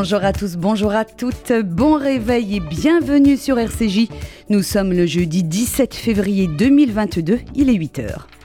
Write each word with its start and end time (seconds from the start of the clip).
Bonjour 0.00 0.22
à 0.22 0.32
tous, 0.32 0.56
bonjour 0.56 0.92
à 0.92 1.04
toutes, 1.04 1.52
bon 1.52 1.94
réveil 1.94 2.54
et 2.54 2.60
bienvenue 2.60 3.36
sur 3.36 3.58
RCJ. 3.58 4.06
Nous 4.48 4.62
sommes 4.62 4.92
le 4.92 5.06
jeudi 5.06 5.42
17 5.42 5.92
février 5.92 6.46
2022, 6.46 7.40
il 7.56 7.68
est 7.68 7.72
8h. 7.72 8.37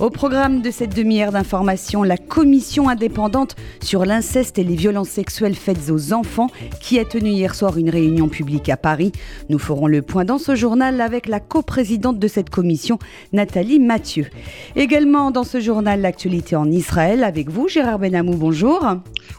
Au 0.00 0.10
programme 0.10 0.60
de 0.60 0.72
cette 0.72 0.94
demi-heure 0.94 1.30
d'information, 1.30 2.02
la 2.02 2.16
commission 2.16 2.88
indépendante 2.88 3.54
sur 3.80 4.04
l'inceste 4.04 4.58
et 4.58 4.64
les 4.64 4.74
violences 4.74 5.08
sexuelles 5.08 5.54
faites 5.54 5.88
aux 5.88 6.12
enfants 6.12 6.48
qui 6.80 6.98
a 6.98 7.04
tenu 7.04 7.30
hier 7.30 7.54
soir 7.54 7.78
une 7.78 7.90
réunion 7.90 8.28
publique 8.28 8.68
à 8.68 8.76
Paris. 8.76 9.12
Nous 9.50 9.60
ferons 9.60 9.86
le 9.86 10.02
point 10.02 10.24
dans 10.24 10.38
ce 10.38 10.56
journal 10.56 11.00
avec 11.00 11.28
la 11.28 11.38
coprésidente 11.38 12.18
de 12.18 12.26
cette 12.26 12.50
commission, 12.50 12.98
Nathalie 13.32 13.78
Mathieu. 13.78 14.26
Également 14.74 15.30
dans 15.30 15.44
ce 15.44 15.60
journal, 15.60 16.00
l'actualité 16.00 16.56
en 16.56 16.70
Israël 16.70 17.22
avec 17.22 17.48
vous, 17.48 17.68
Gérard 17.68 18.00
Benamou, 18.00 18.34
bonjour. 18.34 18.84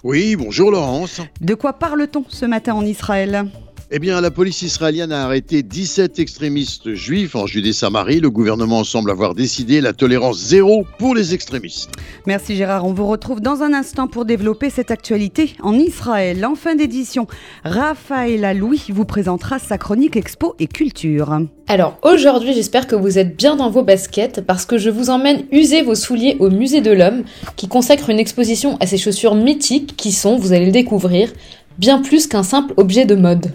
Oui, 0.04 0.38
bonjour 0.38 0.72
Laurence. 0.72 1.22
De 1.42 1.54
quoi 1.54 1.74
parle-t-on 1.74 2.24
ce 2.30 2.46
matin 2.46 2.76
en 2.76 2.86
Israël? 2.86 3.46
Eh 3.92 4.00
bien, 4.00 4.20
la 4.20 4.32
police 4.32 4.64
israélienne 4.64 5.12
a 5.12 5.24
arrêté 5.24 5.62
17 5.62 6.18
extrémistes 6.18 6.94
juifs 6.96 7.36
en 7.36 7.46
Judée-Samarie. 7.46 8.20
Le 8.20 8.32
gouvernement 8.32 8.84
semble 8.84 9.12
avoir 9.12 9.36
décidé 9.36 9.80
la 9.80 9.94
tolérance 9.94 10.40
zéro 10.40 10.86
pour 10.98 11.14
les 11.14 11.36
extrémistes. 11.36 11.92
Merci 12.26 12.56
Gérard. 12.56 12.86
On 12.86 12.94
vous 12.94 13.08
retrouve 13.08 13.42
dans 13.42 13.62
un 13.62 13.74
instant 13.74 14.08
pour 14.08 14.26
développer 14.26 14.72
cette 14.72 14.90
actualité 14.90 15.56
en 15.62 15.74
Israël. 15.74 16.44
En 16.46 16.56
fin 16.56 16.76
d'édition, 16.76 17.28
Raphaël 17.64 18.58
Louis 18.58 18.86
vous 18.90 19.06
présentera 19.06 19.60
sa 19.60 19.78
chronique 19.78 20.16
Expo 20.16 20.56
et 20.58 20.68
Culture. 20.68 21.40
Alors 21.68 21.98
aujourd'hui, 22.04 22.54
j'espère 22.54 22.88
que 22.88 22.96
vous 22.96 23.18
êtes 23.18 23.36
bien 23.36 23.56
dans 23.56 23.70
vos 23.70 23.84
baskets 23.84 24.42
parce 24.42 24.66
que 24.66 24.78
je 24.78 24.90
vous 24.90 25.10
emmène 25.10 25.46
user 25.52 25.82
vos 25.82 25.96
souliers 25.96 26.38
au 26.40 26.50
Musée 26.50 26.82
de 26.82 26.92
l'Homme 26.92 27.24
qui 27.56 27.68
consacre 27.68 28.10
une 28.10 28.20
exposition 28.20 28.78
à 28.80 28.88
ces 28.88 28.98
chaussures 28.98 29.36
mythiques 29.36 29.96
qui 29.96 30.12
sont, 30.12 30.38
vous 30.38 30.54
allez 30.54 30.68
le 30.68 30.72
découvrir, 30.72 31.32
bien 31.78 32.02
plus 32.02 32.28
qu'un 32.28 32.44
simple 32.44 32.74
objet 32.78 33.06
de 33.06 33.16
mode. 33.16 33.54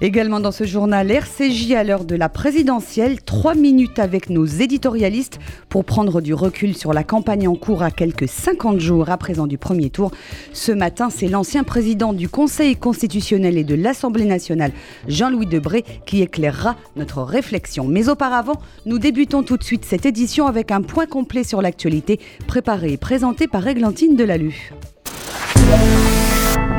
Également 0.00 0.40
dans 0.40 0.52
ce 0.52 0.64
journal 0.64 1.10
RCJ 1.10 1.72
à 1.72 1.82
l'heure 1.82 2.04
de 2.04 2.14
la 2.14 2.28
présidentielle, 2.28 3.22
trois 3.22 3.54
minutes 3.54 3.98
avec 3.98 4.28
nos 4.28 4.44
éditorialistes 4.44 5.38
pour 5.70 5.86
prendre 5.86 6.20
du 6.20 6.34
recul 6.34 6.76
sur 6.76 6.92
la 6.92 7.02
campagne 7.02 7.48
en 7.48 7.54
cours 7.54 7.82
à 7.82 7.90
quelques 7.90 8.28
50 8.28 8.78
jours 8.78 9.08
à 9.08 9.16
présent 9.16 9.46
du 9.46 9.56
premier 9.56 9.88
tour. 9.88 10.10
Ce 10.52 10.70
matin, 10.70 11.08
c'est 11.08 11.28
l'ancien 11.28 11.64
président 11.64 12.12
du 12.12 12.28
Conseil 12.28 12.76
constitutionnel 12.76 13.56
et 13.56 13.64
de 13.64 13.74
l'Assemblée 13.74 14.26
nationale, 14.26 14.72
Jean-Louis 15.08 15.46
Debré, 15.46 15.82
qui 16.04 16.20
éclairera 16.20 16.76
notre 16.96 17.22
réflexion. 17.22 17.86
Mais 17.86 18.10
auparavant, 18.10 18.60
nous 18.84 18.98
débutons 18.98 19.42
tout 19.42 19.56
de 19.56 19.64
suite 19.64 19.86
cette 19.86 20.04
édition 20.04 20.46
avec 20.46 20.70
un 20.70 20.82
point 20.82 21.06
complet 21.06 21.42
sur 21.42 21.62
l'actualité 21.62 22.20
préparé 22.46 22.92
et 22.92 22.96
présenté 22.98 23.48
par 23.48 23.66
Églantine 23.66 24.14
Delalu. 24.14 24.72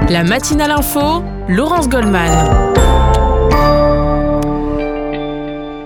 La 0.10 0.24
matinale 0.24 0.72
info, 0.72 1.22
Laurence 1.50 1.90
Goldman. 1.90 2.32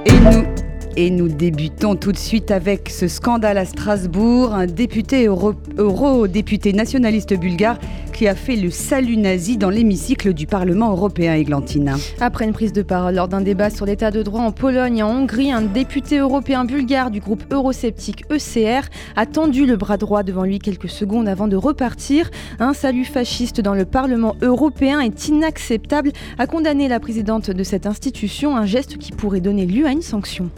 Et 0.06 0.12
nous, 0.12 0.44
et 0.96 1.10
nous 1.10 1.28
débutons 1.28 1.96
tout 1.96 2.12
de 2.12 2.18
suite 2.18 2.52
avec 2.52 2.90
ce 2.90 3.08
scandale 3.08 3.58
à 3.58 3.66
Strasbourg. 3.66 4.54
Un 4.54 4.68
député 4.68 5.26
eurodéputé 5.26 6.72
nationaliste 6.72 7.34
bulgare 7.34 7.80
qui 8.22 8.28
a 8.28 8.36
fait 8.36 8.56
le 8.56 8.70
salut 8.70 9.18
nazi 9.18 9.58
dans 9.58 9.72
l'hémicycle 9.72 10.36
du 10.36 10.46
Parlement 10.46 10.92
européen, 10.92 11.34
Églantine. 11.34 11.96
Après 12.20 12.46
une 12.46 12.54
prise 12.54 12.72
de 12.72 12.84
parole 12.84 13.16
lors 13.16 13.28
d'un 13.28 13.42
débat 13.42 13.72
sur 13.72 13.88
l'état 13.88 14.12
de 14.12 14.22
droit 14.22 14.42
en 14.42 14.52
Pologne 14.52 15.00
et 15.00 15.02
en 15.02 15.10
Hongrie, 15.10 15.52
un 15.52 15.64
député 15.64 16.20
européen 16.20 16.64
bulgare 16.64 17.10
du 17.10 17.20
groupe 17.20 17.44
eurosceptique 17.52 18.26
ECR 18.30 18.90
a 19.16 19.26
tendu 19.26 19.66
le 19.66 19.76
bras 19.76 19.98
droit 19.98 20.22
devant 20.22 20.44
lui 20.44 20.60
quelques 20.60 20.88
secondes 20.88 21.28
avant 21.28 21.48
de 21.48 21.56
repartir. 21.56 22.30
Un 22.60 22.74
salut 22.74 23.06
fasciste 23.06 23.60
dans 23.60 23.74
le 23.74 23.86
Parlement 23.86 24.36
européen 24.44 25.00
est 25.00 25.28
inacceptable, 25.28 26.12
a 26.38 26.46
condamné 26.46 26.88
la 26.88 27.00
présidente 27.00 27.50
de 27.50 27.64
cette 27.64 27.88
institution, 27.88 28.56
un 28.56 28.68
geste 28.68 29.00
qui 29.00 29.14
pourrait 29.14 29.42
donner 29.42 29.66
lieu 29.66 29.88
à 29.88 29.92
une 29.92 30.04
sanction 30.04 30.52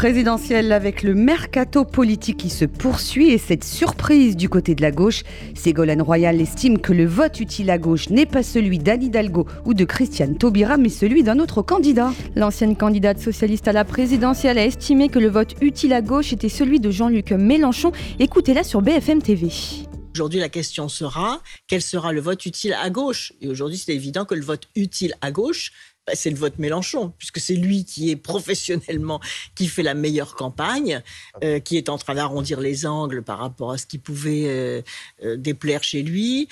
présidentielle 0.00 0.72
avec 0.72 1.02
le 1.02 1.14
mercato 1.14 1.84
politique 1.84 2.38
qui 2.38 2.48
se 2.48 2.64
poursuit 2.64 3.32
et 3.32 3.36
cette 3.36 3.64
surprise 3.64 4.34
du 4.34 4.48
côté 4.48 4.74
de 4.74 4.80
la 4.80 4.92
gauche. 4.92 5.24
Ségolène 5.54 6.00
Royal 6.00 6.40
estime 6.40 6.78
que 6.78 6.94
le 6.94 7.04
vote 7.04 7.38
utile 7.38 7.68
à 7.68 7.76
gauche 7.76 8.08
n'est 8.08 8.24
pas 8.24 8.42
celui 8.42 8.78
d'Anne 8.78 9.02
Hidalgo 9.02 9.46
ou 9.66 9.74
de 9.74 9.84
Christiane 9.84 10.38
Taubira, 10.38 10.78
mais 10.78 10.88
celui 10.88 11.22
d'un 11.22 11.38
autre 11.38 11.60
candidat. 11.60 12.14
L'ancienne 12.34 12.76
candidate 12.76 13.18
socialiste 13.18 13.68
à 13.68 13.72
la 13.72 13.84
présidentielle 13.84 14.56
a 14.56 14.64
estimé 14.64 15.10
que 15.10 15.18
le 15.18 15.28
vote 15.28 15.54
utile 15.60 15.92
à 15.92 16.00
gauche 16.00 16.32
était 16.32 16.48
celui 16.48 16.80
de 16.80 16.90
Jean-Luc 16.90 17.32
Mélenchon. 17.32 17.92
Écoutez-la 18.18 18.64
sur 18.64 18.80
BFM 18.80 19.20
TV. 19.20 19.48
Aujourd'hui, 20.14 20.40
la 20.40 20.48
question 20.48 20.88
sera 20.88 21.40
quel 21.68 21.80
sera 21.80 22.12
le 22.12 22.20
vote 22.20 22.44
utile 22.44 22.72
à 22.72 22.90
gauche? 22.90 23.32
Et 23.40 23.48
aujourd'hui, 23.48 23.78
c'est 23.78 23.94
évident 23.94 24.24
que 24.24 24.34
le 24.34 24.42
vote 24.42 24.68
utile 24.74 25.14
à 25.20 25.30
gauche, 25.30 25.72
bah, 26.10 26.16
c'est 26.16 26.30
le 26.30 26.36
vote 26.36 26.58
Mélenchon, 26.58 27.12
puisque 27.18 27.38
c'est 27.38 27.54
lui 27.54 27.84
qui 27.84 28.10
est 28.10 28.16
professionnellement, 28.16 29.20
qui 29.54 29.68
fait 29.68 29.84
la 29.84 29.94
meilleure 29.94 30.34
campagne, 30.34 31.02
euh, 31.44 31.60
qui 31.60 31.76
est 31.76 31.88
en 31.88 31.98
train 31.98 32.16
d'arrondir 32.16 32.60
les 32.60 32.84
angles 32.84 33.22
par 33.22 33.38
rapport 33.38 33.70
à 33.70 33.78
ce 33.78 33.86
qui 33.86 33.98
pouvait 33.98 34.46
euh, 34.46 34.82
euh, 35.24 35.36
déplaire 35.36 35.84
chez 35.84 36.02
lui, 36.02 36.48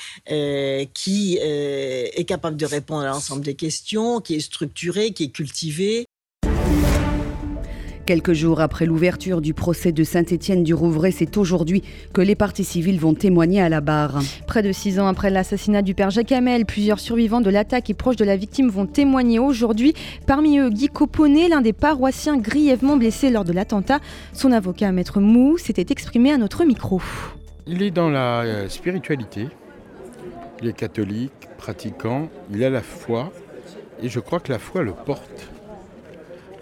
qui 0.94 1.38
est 1.40 2.28
capable 2.28 2.56
de 2.56 2.66
répondre 2.66 3.02
à 3.02 3.08
l'ensemble 3.08 3.44
des 3.44 3.54
questions, 3.54 4.20
qui 4.20 4.36
est 4.36 4.40
structuré, 4.40 5.12
qui 5.12 5.24
est 5.24 5.30
cultivé. 5.30 6.07
Quelques 8.08 8.32
jours 8.32 8.62
après 8.62 8.86
l'ouverture 8.86 9.42
du 9.42 9.52
procès 9.52 9.92
de 9.92 10.02
Saint-Étienne 10.02 10.64
du 10.64 10.72
Rouvray, 10.72 11.12
c'est 11.12 11.36
aujourd'hui 11.36 11.82
que 12.14 12.22
les 12.22 12.34
parties 12.34 12.64
civiles 12.64 12.98
vont 12.98 13.12
témoigner 13.12 13.60
à 13.60 13.68
la 13.68 13.82
barre. 13.82 14.20
Près 14.46 14.62
de 14.62 14.72
six 14.72 14.98
ans 14.98 15.06
après 15.06 15.28
l'assassinat 15.28 15.82
du 15.82 15.92
père 15.92 16.08
Jacques 16.08 16.32
Hamel, 16.32 16.64
plusieurs 16.64 17.00
survivants 17.00 17.42
de 17.42 17.50
l'attaque 17.50 17.90
et 17.90 17.92
proches 17.92 18.16
de 18.16 18.24
la 18.24 18.38
victime 18.38 18.70
vont 18.70 18.86
témoigner 18.86 19.38
aujourd'hui. 19.38 19.92
Parmi 20.26 20.58
eux, 20.58 20.70
Guy 20.70 20.88
Coponnet, 20.88 21.48
l'un 21.48 21.60
des 21.60 21.74
paroissiens 21.74 22.38
grièvement 22.38 22.96
blessés 22.96 23.28
lors 23.28 23.44
de 23.44 23.52
l'attentat. 23.52 23.98
Son 24.32 24.52
avocat, 24.52 24.90
Maître 24.90 25.20
Mou, 25.20 25.58
s'était 25.58 25.92
exprimé 25.92 26.32
à 26.32 26.38
notre 26.38 26.64
micro. 26.64 27.02
Il 27.66 27.82
est 27.82 27.90
dans 27.90 28.08
la 28.08 28.40
euh, 28.40 28.68
spiritualité. 28.70 29.48
Il 30.62 30.68
est 30.68 30.72
catholique, 30.72 31.32
pratiquant, 31.58 32.30
il 32.50 32.64
a 32.64 32.70
la 32.70 32.80
foi. 32.80 33.30
Et 34.02 34.08
je 34.08 34.18
crois 34.18 34.40
que 34.40 34.50
la 34.50 34.58
foi 34.58 34.82
le 34.82 34.92
porte 34.92 35.50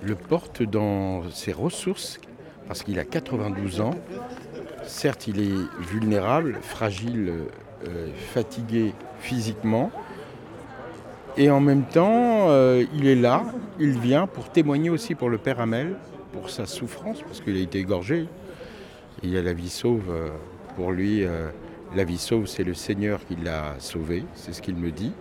le 0.03 0.15
porte 0.15 0.62
dans 0.62 1.29
ses 1.31 1.53
ressources 1.53 2.21
parce 2.67 2.83
qu'il 2.83 2.99
a 2.99 3.05
92 3.05 3.81
ans. 3.81 3.95
Certes, 4.84 5.27
il 5.27 5.41
est 5.41 5.83
vulnérable, 5.91 6.59
fragile, 6.62 7.33
euh, 7.87 8.09
fatigué 8.33 8.93
physiquement. 9.21 9.91
Et 11.37 11.51
en 11.51 11.61
même 11.61 11.85
temps, 11.85 12.49
euh, 12.49 12.85
il 12.95 13.06
est 13.06 13.15
là, 13.15 13.45
il 13.79 13.99
vient 13.99 14.27
pour 14.27 14.51
témoigner 14.51 14.91
aussi 14.91 15.15
pour 15.15 15.29
le 15.29 15.39
Père 15.39 15.61
Hamel, 15.61 15.97
pour 16.33 16.51
sa 16.51 16.67
souffrance, 16.67 17.23
parce 17.23 17.41
qu'il 17.41 17.56
a 17.56 17.61
été 17.61 17.79
égorgé. 17.79 18.27
il 19.23 19.31
y 19.31 19.39
a 19.39 19.43
la 19.43 19.53
vie 19.53 19.69
sauve 19.69 20.11
euh, 20.11 20.29
pour 20.77 20.93
lui. 20.93 21.25
la 21.95 22.05
vie 22.05 22.19
sauve, 22.19 22.47
c'est 22.47 22.65
le 22.65 22.75
Seigneur 22.75 23.21
qui 23.27 23.37
l'a 23.37 23.75
sauvé, 23.79 24.25
c'est 24.35 24.53
ce 24.53 24.62
qu'il 24.62 24.77
me 24.77 24.91
dit. 24.91 25.12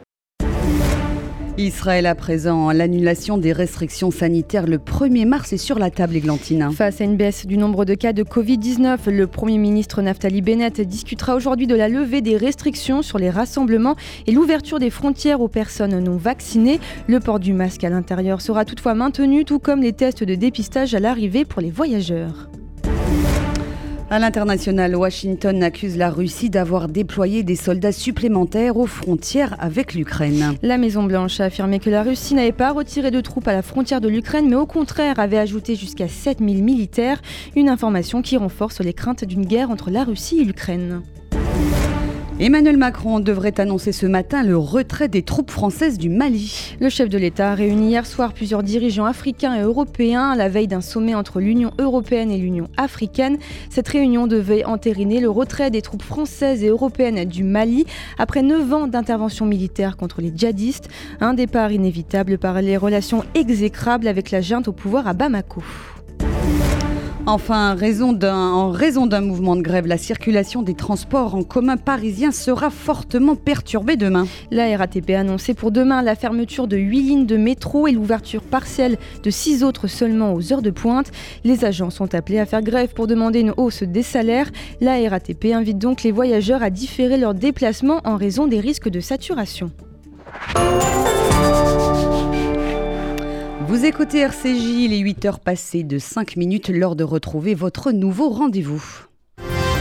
Israël 1.58 2.06
à 2.06 2.16
présent, 2.16 2.70
l'annulation 2.72 3.38
des 3.38 3.54
restrictions 3.54 4.12
sanitaires 4.12 4.68
le 4.68 4.78
1er 4.78 5.26
mars 5.26 5.54
est 5.54 5.58
sur 5.58 5.80
la 5.80 5.90
table, 5.90 6.18
Églantine. 6.18 6.70
Face 6.74 7.00
à 7.00 7.06
une 7.06 7.16
baisse 7.16 7.46
du 7.46 7.58
nombre 7.58 7.86
de 7.86 7.94
cas 7.94 8.12
de 8.12 8.24
Covid-19, 8.24 9.10
le 9.10 9.26
Premier 9.26 9.58
ministre 9.58 10.02
Naftali 10.02 10.42
Bennett 10.42 10.82
discutera 10.82 11.34
aujourd'hui 11.34 11.66
de 11.66 11.76
la 11.76 11.88
levée 11.88 12.20
des 12.20 12.36
restrictions 12.36 13.02
sur 13.02 13.20
les 13.20 13.30
rassemblements 13.30 13.96
et 14.28 14.34
l'ouverture 14.34 14.80
des 14.80 14.90
frontières 14.90 15.40
aux 15.40 15.48
personnes 15.48 15.98
non 16.00 16.18
vaccinées. 16.18 16.82
Le 17.08 17.22
port 17.22 17.40
du 17.40 17.54
masque 17.54 17.86
à 17.86 17.90
l'intérieur 17.90 18.42
sera 18.42 18.66
toutefois 18.66 18.94
maintenu, 18.94 19.46
tout 19.46 19.60
comme 19.60 19.82
les 19.82 19.94
tests 19.94 20.26
de 20.26 20.36
dépistage 20.36 20.94
à 20.94 21.00
l'arrivée 21.00 21.46
pour 21.46 21.62
les 21.62 21.72
voyageurs. 21.72 22.50
À 24.16 24.20
l'international, 24.20 24.96
Washington 24.96 25.62
accuse 25.62 25.98
la 25.98 26.10
Russie 26.10 26.50
d'avoir 26.50 26.88
déployé 26.88 27.44
des 27.44 27.58
soldats 27.58 27.92
supplémentaires 27.92 28.78
aux 28.78 28.86
frontières 28.86 29.58
avec 29.60 29.94
l'Ukraine. 29.94 30.56
La 30.62 30.78
Maison-Blanche 30.78 31.42
a 31.42 31.44
affirmé 31.44 31.80
que 31.80 31.90
la 31.90 32.02
Russie 32.02 32.34
n'avait 32.34 32.54
pas 32.54 32.72
retiré 32.72 33.12
de 33.12 33.20
troupes 33.20 33.50
à 33.50 33.52
la 33.52 33.62
frontière 33.62 34.00
de 34.00 34.08
l'Ukraine, 34.08 34.48
mais 34.48 34.56
au 34.56 34.66
contraire 34.66 35.20
avait 35.20 35.38
ajouté 35.38 35.76
jusqu'à 35.76 36.08
7000 36.08 36.64
militaires, 36.64 37.22
une 37.58 37.68
information 37.68 38.22
qui 38.22 38.38
renforce 38.38 38.80
les 38.80 38.94
craintes 38.94 39.26
d'une 39.26 39.46
guerre 39.46 39.70
entre 39.70 39.92
la 39.92 40.06
Russie 40.06 40.40
et 40.40 40.46
l'Ukraine. 40.46 41.02
Emmanuel 42.38 42.76
Macron 42.76 43.22
devrait 43.22 43.62
annoncer 43.62 43.94
ce 43.94 44.06
matin 44.06 44.44
le 44.44 44.58
retrait 44.58 45.08
des 45.08 45.24
troupes 45.24 45.52
françaises 45.52 45.98
du 45.98 46.10
Mali. 46.10 46.76
Le 46.82 46.90
chef 46.90 47.08
de 47.08 47.18
l'État 47.18 47.52
a 47.52 47.56
réuni 47.56 47.92
hier 47.92 48.06
soir 48.06 48.34
plusieurs 48.34 48.62
dirigeants 48.62 49.06
africains 49.06 49.56
et 49.56 49.62
européens 49.62 50.32
à 50.32 50.36
la 50.36 50.50
veille 50.50 50.68
d'un 50.68 50.82
sommet 50.82 51.16
entre 51.16 51.40
l'Union 51.40 51.72
européenne 51.80 52.32
et 52.32 52.38
l'Union 52.38 52.68
africaine. 52.76 53.38
Cette 53.70 53.88
réunion 53.88 54.28
devait 54.28 54.66
entériner 54.66 55.22
le 55.22 55.30
retrait 55.30 55.72
des 55.72 55.82
troupes 55.82 56.04
françaises 56.04 56.62
et 56.62 56.68
européennes 56.68 57.24
du 57.24 57.46
Mali 57.46 57.86
après 58.18 58.42
neuf 58.42 58.74
ans 58.74 58.88
d'intervention 58.88 59.46
militaire 59.46 59.96
contre 59.96 60.20
les 60.20 60.34
djihadistes. 60.36 60.90
Un 61.22 61.36
départ 61.36 61.72
inévitable 61.72 62.38
par 62.38 62.62
les 62.62 62.76
relations 62.76 63.24
exécrables 63.34 64.10
avec 64.10 64.32
la 64.32 64.42
junte 64.42 64.68
au 64.68 64.74
pouvoir 64.74 65.08
à 65.08 65.14
Bamako. 65.14 65.64
Enfin, 67.28 67.72
en 67.72 68.70
raison 68.70 69.08
d'un 69.08 69.22
mouvement 69.22 69.56
de 69.56 69.62
grève, 69.64 69.88
la 69.88 69.98
circulation 69.98 70.62
des 70.62 70.76
transports 70.76 71.34
en 71.34 71.42
commun 71.42 71.76
parisiens 71.76 72.32
sera 72.32 72.70
fortement 72.70 73.36
perturbée 73.36 73.96
demain. 73.96 74.28
La 74.52 74.78
RATP 74.78 75.10
a 75.10 75.22
annoncé 75.22 75.56
pour 75.56 75.72
demain 75.72 76.04
la 76.04 76.16
fermeture 76.16 76.68
de 76.68 76.78
8 76.78 77.02
lignes 77.02 77.26
de 77.26 77.36
métro 77.36 77.88
et 77.88 77.94
l'ouverture 77.94 78.44
partielle 78.44 78.98
de 79.24 79.30
6 79.32 79.64
autres 79.64 79.88
seulement 79.88 80.34
aux 80.36 80.54
heures 80.54 80.62
de 80.62 80.70
pointe. 80.70 81.12
Les 81.44 81.66
agents 81.66 81.90
sont 81.90 82.14
appelés 82.14 82.40
à 82.40 82.46
faire 82.46 82.62
grève 82.62 82.94
pour 82.94 83.08
demander 83.08 83.40
une 83.40 83.54
hausse 83.58 83.82
des 83.82 84.04
salaires. 84.04 84.52
La 84.80 84.98
RATP 85.10 85.46
invite 85.46 85.80
donc 85.80 86.04
les 86.04 86.12
voyageurs 86.12 86.62
à 86.62 86.70
différer 86.70 87.18
leurs 87.18 87.34
déplacements 87.34 88.02
en 88.06 88.18
raison 88.18 88.46
des 88.46 88.60
risques 88.60 88.90
de 88.90 89.00
saturation. 89.00 89.72
Vous 93.68 93.84
écoutez 93.84 94.20
RCJ, 94.20 94.88
les 94.90 95.00
8 95.00 95.26
heures 95.26 95.40
passées 95.40 95.82
de 95.82 95.98
5 95.98 96.38
minutes, 96.38 96.70
l'heure 96.70 96.96
de 96.96 97.04
retrouver 97.04 97.56
votre 97.56 97.92
nouveau 97.92 98.30
rendez-vous. 98.30 99.08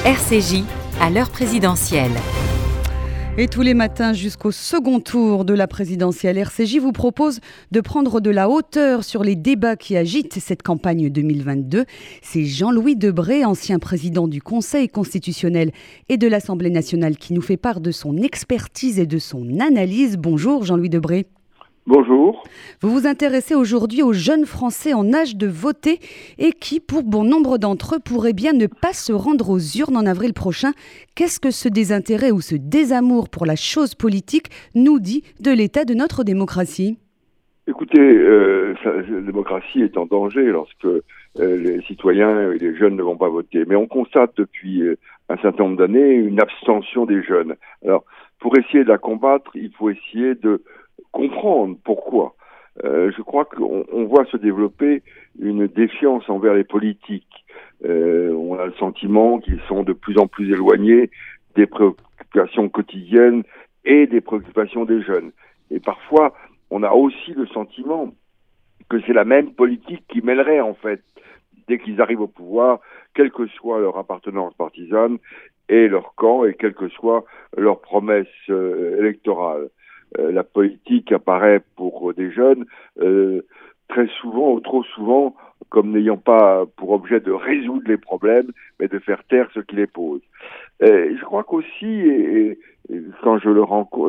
RCJ, 0.06 0.62
à 1.02 1.10
l'heure 1.10 1.28
présidentielle. 1.28 2.12
Et 3.36 3.46
tous 3.46 3.60
les 3.60 3.74
matins 3.74 4.14
jusqu'au 4.14 4.52
second 4.52 5.00
tour 5.00 5.44
de 5.44 5.52
la 5.52 5.66
présidentielle, 5.66 6.38
RCJ 6.38 6.78
vous 6.78 6.92
propose 6.92 7.40
de 7.72 7.82
prendre 7.82 8.22
de 8.22 8.30
la 8.30 8.48
hauteur 8.48 9.04
sur 9.04 9.22
les 9.22 9.36
débats 9.36 9.76
qui 9.76 9.98
agitent 9.98 10.38
cette 10.40 10.62
campagne 10.62 11.10
2022. 11.10 11.84
C'est 12.22 12.46
Jean-Louis 12.46 12.96
Debré, 12.96 13.44
ancien 13.44 13.78
président 13.78 14.28
du 14.28 14.40
Conseil 14.40 14.88
constitutionnel 14.88 15.72
et 16.08 16.16
de 16.16 16.26
l'Assemblée 16.26 16.70
nationale, 16.70 17.18
qui 17.18 17.34
nous 17.34 17.42
fait 17.42 17.58
part 17.58 17.82
de 17.82 17.90
son 17.90 18.16
expertise 18.16 18.98
et 18.98 19.06
de 19.06 19.18
son 19.18 19.60
analyse. 19.60 20.16
Bonjour 20.16 20.64
Jean-Louis 20.64 20.88
Debré. 20.88 21.26
Bonjour. 21.86 22.44
Vous 22.80 22.88
vous 22.88 23.06
intéressez 23.06 23.54
aujourd'hui 23.54 24.02
aux 24.02 24.14
jeunes 24.14 24.46
Français 24.46 24.94
en 24.94 25.12
âge 25.12 25.36
de 25.36 25.46
voter 25.46 25.98
et 26.38 26.52
qui, 26.52 26.80
pour 26.80 27.02
bon 27.02 27.24
nombre 27.24 27.58
d'entre 27.58 27.96
eux, 27.96 27.98
pourraient 28.02 28.32
bien 28.32 28.54
ne 28.54 28.66
pas 28.66 28.94
se 28.94 29.12
rendre 29.12 29.50
aux 29.50 29.58
urnes 29.58 29.98
en 29.98 30.06
avril 30.06 30.32
prochain. 30.32 30.72
Qu'est-ce 31.14 31.40
que 31.40 31.50
ce 31.50 31.68
désintérêt 31.68 32.30
ou 32.30 32.40
ce 32.40 32.54
désamour 32.54 33.28
pour 33.28 33.44
la 33.44 33.54
chose 33.54 33.94
politique 33.94 34.46
nous 34.74 34.98
dit 34.98 35.24
de 35.40 35.50
l'état 35.50 35.84
de 35.84 35.92
notre 35.92 36.24
démocratie? 36.24 36.96
Écoutez, 37.66 38.00
euh, 38.00 38.74
la 38.84 39.20
démocratie 39.20 39.82
est 39.82 39.98
en 39.98 40.06
danger 40.06 40.44
lorsque 40.44 40.86
euh, 40.86 41.02
les 41.36 41.82
citoyens 41.82 42.50
et 42.52 42.58
les 42.58 42.74
jeunes 42.76 42.96
ne 42.96 43.02
vont 43.02 43.18
pas 43.18 43.28
voter. 43.28 43.64
Mais 43.66 43.76
on 43.76 43.86
constate 43.86 44.32
depuis 44.38 44.80
euh, 44.80 44.96
un 45.28 45.36
certain 45.36 45.64
nombre 45.64 45.76
d'années 45.76 46.14
une 46.14 46.40
abstention 46.40 47.04
des 47.04 47.22
jeunes. 47.22 47.56
Alors, 47.84 48.04
pour 48.40 48.56
essayer 48.56 48.84
de 48.84 48.88
la 48.88 48.98
combattre, 48.98 49.50
il 49.54 49.70
faut 49.72 49.90
essayer 49.90 50.34
de 50.34 50.62
comprendre 51.14 51.76
pourquoi. 51.84 52.34
Euh, 52.82 53.12
je 53.16 53.22
crois 53.22 53.44
qu'on 53.44 53.84
on 53.92 54.04
voit 54.04 54.24
se 54.26 54.36
développer 54.36 55.02
une 55.38 55.68
défiance 55.68 56.28
envers 56.28 56.54
les 56.54 56.64
politiques. 56.64 57.44
Euh, 57.84 58.32
on 58.32 58.58
a 58.58 58.66
le 58.66 58.72
sentiment 58.74 59.38
qu'ils 59.38 59.60
sont 59.68 59.84
de 59.84 59.92
plus 59.92 60.18
en 60.18 60.26
plus 60.26 60.52
éloignés 60.52 61.10
des 61.54 61.66
préoccupations 61.66 62.68
quotidiennes 62.68 63.44
et 63.84 64.08
des 64.08 64.20
préoccupations 64.20 64.84
des 64.84 65.02
jeunes. 65.02 65.30
Et 65.70 65.78
parfois, 65.78 66.34
on 66.70 66.82
a 66.82 66.90
aussi 66.90 67.32
le 67.32 67.46
sentiment 67.46 68.12
que 68.88 69.00
c'est 69.06 69.12
la 69.12 69.24
même 69.24 69.52
politique 69.52 70.04
qui 70.08 70.20
mêlerait 70.20 70.60
en 70.60 70.74
fait, 70.74 71.00
dès 71.68 71.78
qu'ils 71.78 72.00
arrivent 72.00 72.22
au 72.22 72.26
pouvoir, 72.26 72.80
quelle 73.14 73.30
que 73.30 73.46
soit 73.46 73.78
leur 73.78 73.96
appartenance 73.98 74.52
partisane 74.54 75.18
et 75.68 75.86
leur 75.86 76.14
camp 76.16 76.44
et 76.44 76.54
quelle 76.54 76.74
que 76.74 76.88
soit 76.88 77.24
leur 77.56 77.80
promesse 77.80 78.26
euh, 78.50 78.98
électorale. 78.98 79.68
Euh, 80.18 80.32
la 80.32 80.44
politique 80.44 81.12
apparaît 81.12 81.62
pour 81.76 82.12
des 82.14 82.30
jeunes 82.30 82.66
euh, 83.00 83.42
très 83.88 84.06
souvent 84.20 84.52
ou 84.52 84.60
trop 84.60 84.84
souvent 84.84 85.34
comme 85.70 85.90
n'ayant 85.90 86.16
pas 86.16 86.66
pour 86.76 86.90
objet 86.90 87.20
de 87.20 87.32
résoudre 87.32 87.88
les 87.88 87.96
problèmes, 87.96 88.50
mais 88.78 88.86
de 88.86 88.98
faire 88.98 89.24
taire 89.24 89.48
ce 89.54 89.60
qui 89.60 89.76
les 89.76 89.86
pose. 89.86 90.20
Et 90.80 91.16
je 91.16 91.24
crois 91.24 91.42
qu'aussi, 91.42 91.86
et, 91.86 92.58
quand 93.22 93.38
je, 93.38 93.48
le 93.48 93.62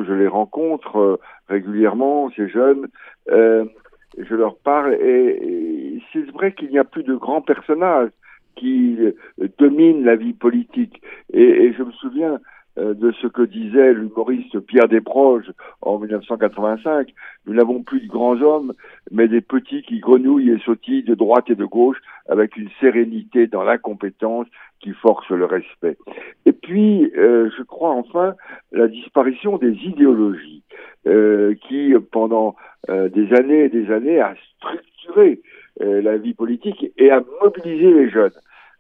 je 0.06 0.14
les 0.14 0.28
rencontre 0.28 0.98
euh, 0.98 1.20
régulièrement, 1.48 2.30
ces 2.36 2.50
jeunes, 2.50 2.88
euh, 3.32 3.66
je 4.18 4.36
leur 4.36 4.58
parle, 4.58 4.94
et, 4.96 6.02
c'est 6.14 6.30
vrai 6.32 6.54
qu'il 6.54 6.70
n'y 6.70 6.78
a 6.78 6.84
plus 6.84 7.04
de 7.04 7.16
grands 7.16 7.42
personnages 7.42 8.12
qui 8.56 8.98
dominent 9.58 10.06
la 10.06 10.16
vie 10.16 10.34
politique. 10.34 11.02
Et, 11.34 11.42
et 11.42 11.74
je 11.74 11.84
me 11.84 11.92
souviens 11.94 12.34
euh, 12.34 12.38
de 12.78 13.12
ce 13.22 13.28
que 13.28 13.42
disait 13.42 13.94
l'humoriste 13.94 14.60
Pierre 14.60 14.88
Desproges 14.88 15.52
en 15.82 15.98
1985. 15.98 17.14
Nous 17.46 17.54
n'avons 17.54 17.84
plus 17.84 18.02
de 18.02 18.08
grands 18.08 18.42
hommes, 18.42 18.74
mais 19.12 19.28
des 19.28 19.42
petits 19.42 19.82
qui 19.84 20.00
grenouillent 20.00 20.52
et 20.52 20.60
sautillent 20.60 21.04
de 21.04 21.16
droite 21.16 21.50
et 21.50 21.56
de 21.56 21.66
gauche 21.66 21.98
avec 22.28 22.58
une 22.58 22.70
sérénité 22.80 23.48
dans 23.48 23.64
l'incompétence 23.64 24.48
qui 24.82 24.92
force 24.92 25.30
le 25.30 25.46
respect. 25.46 25.98
Et 26.46 26.52
puis, 26.52 27.12
euh, 27.18 27.50
je 27.58 27.64
crois 27.64 27.92
enfin 27.92 28.36
la 28.72 28.88
disparition 28.88 29.58
des 29.58 29.72
idéologies 29.72 30.64
euh, 31.08 31.56
qui, 31.68 31.94
pendant 32.12 32.56
des 32.88 33.34
années 33.34 33.64
et 33.64 33.70
des 33.70 33.92
années, 33.92 34.20
a 34.20 34.36
structuré 34.58 35.42
la 35.80 36.18
vie 36.18 36.36
politique 36.36 36.92
et 36.98 37.10
a 37.10 37.24
mobilisé 37.42 37.92
les 37.92 38.10
jeunes. 38.12 38.32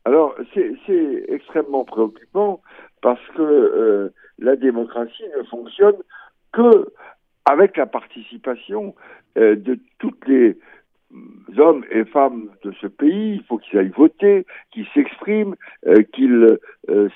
Alors, 0.06 0.36
c'est 0.54 1.26
extrêmement 1.30 1.84
préoccupant 1.84 2.62
parce 3.06 3.28
que 3.36 3.44
euh, 3.44 4.10
la 4.40 4.56
démocratie 4.56 5.30
ne 5.38 5.44
fonctionne 5.44 5.98
que 6.52 6.88
avec 7.46 7.78
la 7.78 7.86
participation 7.86 8.96
euh, 9.38 9.56
de 9.56 9.78
toutes 10.00 10.28
les 10.28 10.58
hommes 11.56 11.86
et 11.92 12.04
femmes 12.06 12.50
de 12.64 12.72
ce 12.82 12.88
pays. 12.88 13.36
Il 13.36 13.44
faut 13.44 13.60
qu'ils 13.60 13.78
aillent 13.78 13.94
voter, 13.96 14.48
qu'ils 14.72 14.88
s'expriment, 14.96 15.54
euh, 15.86 16.02
qu'ils 16.02 16.58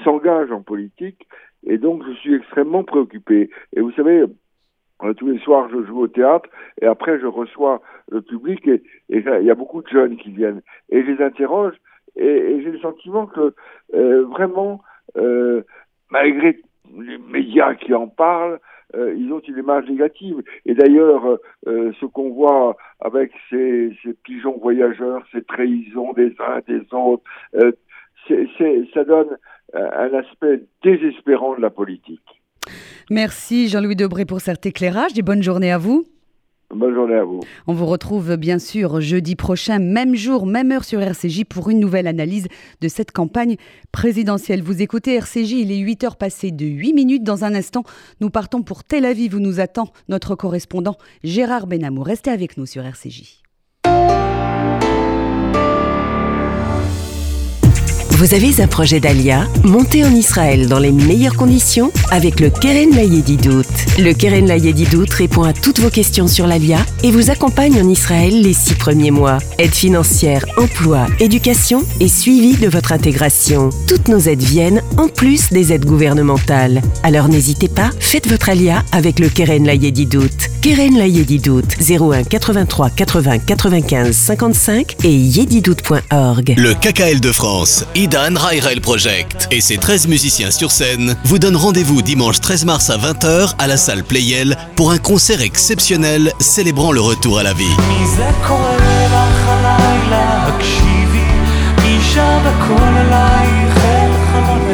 s'engagent 0.04 0.52
en 0.52 0.62
politique. 0.62 1.28
Et 1.64 1.80
donc, 1.80 2.04
je 2.06 2.14
suis 2.18 2.36
extrêmement 2.36 2.84
préoccupé. 2.84 3.50
Et 3.76 3.82
vous 3.82 3.92
savez, 3.94 4.26
tous 5.18 5.28
les 5.28 5.40
soirs, 5.40 5.70
je 5.72 5.84
joue 5.88 6.02
au 6.02 6.08
théâtre 6.08 6.50
et 6.84 6.86
après, 6.86 7.20
je 7.20 7.26
reçois 7.26 7.82
le 8.12 8.22
public 8.22 8.68
et, 8.68 8.84
il 9.10 9.24
y 9.24 9.50
a 9.50 9.56
beaucoup 9.56 9.82
de 9.82 9.88
jeunes 9.88 10.18
qui 10.18 10.30
viennent. 10.30 10.62
Et 10.90 11.04
je 11.04 11.10
les 11.14 11.24
interroge 11.24 11.74
et 12.16 12.62
j'ai 12.62 12.72
le 12.72 12.80
sentiment 12.80 13.26
que 13.26 13.56
vraiment 13.92 14.84
euh, 15.18 15.64
malgré 16.10 16.60
les 16.98 17.18
médias 17.18 17.76
qui 17.76 17.94
en 17.94 18.08
parlent, 18.08 18.60
euh, 18.96 19.14
ils 19.16 19.32
ont 19.32 19.40
une 19.40 19.58
image 19.58 19.88
négative. 19.88 20.42
Et 20.66 20.74
d'ailleurs, 20.74 21.38
euh, 21.68 21.92
ce 22.00 22.06
qu'on 22.06 22.32
voit 22.32 22.76
avec 23.00 23.32
ces, 23.50 23.92
pigeons 24.24 24.58
voyageurs, 24.58 25.24
ces 25.32 25.44
trahisons 25.44 26.14
des 26.14 26.34
uns 26.40 26.62
des 26.68 26.82
autres, 26.92 27.24
ça 28.94 29.04
donne 29.04 29.38
un 29.74 30.14
aspect 30.14 30.62
désespérant 30.84 31.56
de 31.56 31.62
la 31.62 31.70
politique. 31.70 32.22
Merci 33.12 33.68
Jean-Louis 33.70 33.96
Debré 33.96 34.26
pour 34.26 34.42
cet 34.42 34.66
éclairage 34.66 35.18
et 35.18 35.22
bonne 35.22 35.44
journée 35.44 35.72
à 35.72 35.78
vous. 35.78 36.06
Bonne 36.74 36.94
journée 36.94 37.16
à 37.16 37.24
vous. 37.24 37.40
On 37.66 37.74
vous 37.74 37.88
retrouve 37.88 38.36
bien 38.36 38.60
sûr 38.60 39.02
jeudi 39.02 39.36
prochain, 39.36 39.80
même 39.80 40.16
jour, 40.16 40.46
même 40.46 40.72
heure 40.72 40.84
sur 40.84 41.02
RCJ 41.02 41.44
pour 41.46 41.72
une 41.72 41.80
nouvelle 41.80 42.06
analyse 42.06 42.48
de 42.80 42.88
cette 42.88 43.12
campagne 43.12 43.56
présidentielle. 43.92 44.62
Vous 44.62 44.80
écoutez 44.84 45.16
RCJ, 45.16 45.52
il 45.54 45.72
est 45.72 45.80
8 45.80 46.04
heures 46.04 46.16
passées 46.16 46.52
de 46.52 46.66
8 46.66 46.94
minutes. 46.94 47.24
Dans 47.24 47.44
un 47.44 47.56
instant, 47.56 47.84
nous 48.22 48.30
partons 48.30 48.62
pour 48.62 48.84
Tel 48.84 49.06
Aviv 49.06 49.34
où 49.34 49.40
nous 49.40 49.60
attend 49.60 49.92
notre 50.10 50.36
correspondant 50.36 50.96
Gérard 51.24 51.66
Benamou. 51.66 52.04
Restez 52.04 52.30
avec 52.30 52.56
nous 52.56 52.68
sur 52.68 52.86
RCJ. 52.86 53.49
Vous 58.20 58.34
avez 58.34 58.62
un 58.62 58.68
projet 58.68 59.00
d'Alia 59.00 59.48
Montez 59.64 60.04
en 60.04 60.14
Israël 60.14 60.68
dans 60.68 60.80
les 60.80 60.92
meilleures 60.92 61.38
conditions 61.38 61.90
avec 62.12 62.42
le 62.42 62.50
Keren 62.50 62.94
Layedidout. 62.94 63.64
Le 63.98 64.12
Keren 64.12 64.46
Layedidout 64.46 65.06
répond 65.10 65.44
à 65.44 65.54
toutes 65.54 65.80
vos 65.80 65.90
questions 65.90 66.28
sur 66.28 66.46
l'Alia 66.46 66.80
et 67.04 67.12
vous 67.12 67.30
accompagne 67.30 67.82
en 67.82 67.88
Israël 67.88 68.42
les 68.42 68.52
six 68.52 68.74
premiers 68.74 69.12
mois. 69.12 69.38
Aide 69.58 69.74
financière, 69.74 70.46
emploi, 70.58 71.08
éducation 71.22 71.86
et 72.02 72.10
suivi 72.10 72.58
de 72.58 72.68
votre 72.68 72.92
intégration. 72.92 73.70
Toutes 73.88 74.10
nos 74.10 74.20
aides 74.20 74.44
viennent 74.44 74.84
en 74.98 75.08
plus 75.08 75.50
des 75.52 75.72
aides 75.72 75.86
gouvernementales. 75.86 76.82
Alors 77.04 77.30
n'hésitez 77.30 77.70
pas, 77.70 77.92
faites 78.02 78.28
votre 78.28 78.50
Alia 78.50 78.84
avec 78.92 79.20
le 79.20 79.30
Keren 79.30 79.66
Layedidout. 79.66 80.50
Keren 80.62 80.98
Layedidout 80.98 81.64
01 81.80 82.24
83 82.24 82.90
80 82.90 83.40
95 83.40 84.14
55 84.14 84.96
et 85.06 85.16
yedidout.org. 85.16 86.56
Le 86.58 86.74
KKL 86.74 87.22
de 87.22 87.32
France. 87.32 87.86
Dan 88.10 88.38
Rairel 88.38 88.82
Project 88.82 89.48
et 89.52 89.62
ses 89.62 89.78
13 89.78 90.08
musiciens 90.08 90.50
sur 90.50 90.72
scène 90.72 91.16
vous 91.26 91.38
donnent 91.38 91.56
rendez-vous 91.56 92.02
dimanche 92.02 92.40
13 92.40 92.66
mars 92.66 92.90
à 92.90 92.98
20h 92.98 93.54
à 93.60 93.68
la 93.68 93.78
salle 93.78 94.04
Playel 94.04 94.58
pour 94.76 94.92
un 94.92 94.98
concert 94.98 95.42
exceptionnel 95.42 96.32
célébrant 96.40 96.92
le 96.92 97.02
retour 97.02 97.38
à 97.38 97.44
la 97.44 97.54
vie. 97.54 97.66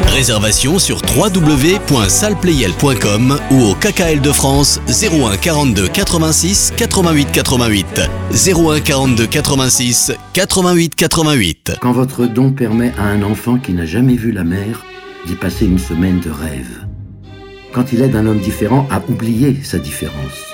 Réservation 0.08 0.80
sur 0.80 1.02
www.salplayel.com 1.16 3.38
ou 3.52 3.62
au 3.64 3.76
KKL 3.76 4.22
de 4.22 4.32
France 4.32 4.82
01 4.88 5.38
42 5.38 5.88
86 5.90 6.74
88 6.78 7.32
88. 7.32 8.02
01 8.32 8.80
42 8.80 9.28
86 9.28 10.14
88 10.34 10.96
88. 10.96 11.74
Quand 11.82 11.92
votre 11.92 12.26
don 12.26 12.52
permet 12.52 12.94
à 12.98 13.04
un 13.04 13.22
enfant 13.24 13.58
qui 13.58 13.74
n'a 13.74 13.86
jamais 13.86 14.16
vu 14.16 14.32
la 14.32 14.46
mer 14.46 14.86
d'y 15.28 15.36
passer 15.36 15.66
une 15.66 15.80
semaine 15.80 16.22
de 16.22 16.30
rêve. 16.30 16.86
Quand 17.74 17.92
il 17.92 18.02
aide 18.02 18.16
un 18.16 18.26
homme 18.26 18.40
différent 18.40 18.88
à 18.90 19.02
oublier 19.10 19.62
sa 19.64 19.80
différence. 19.80 20.54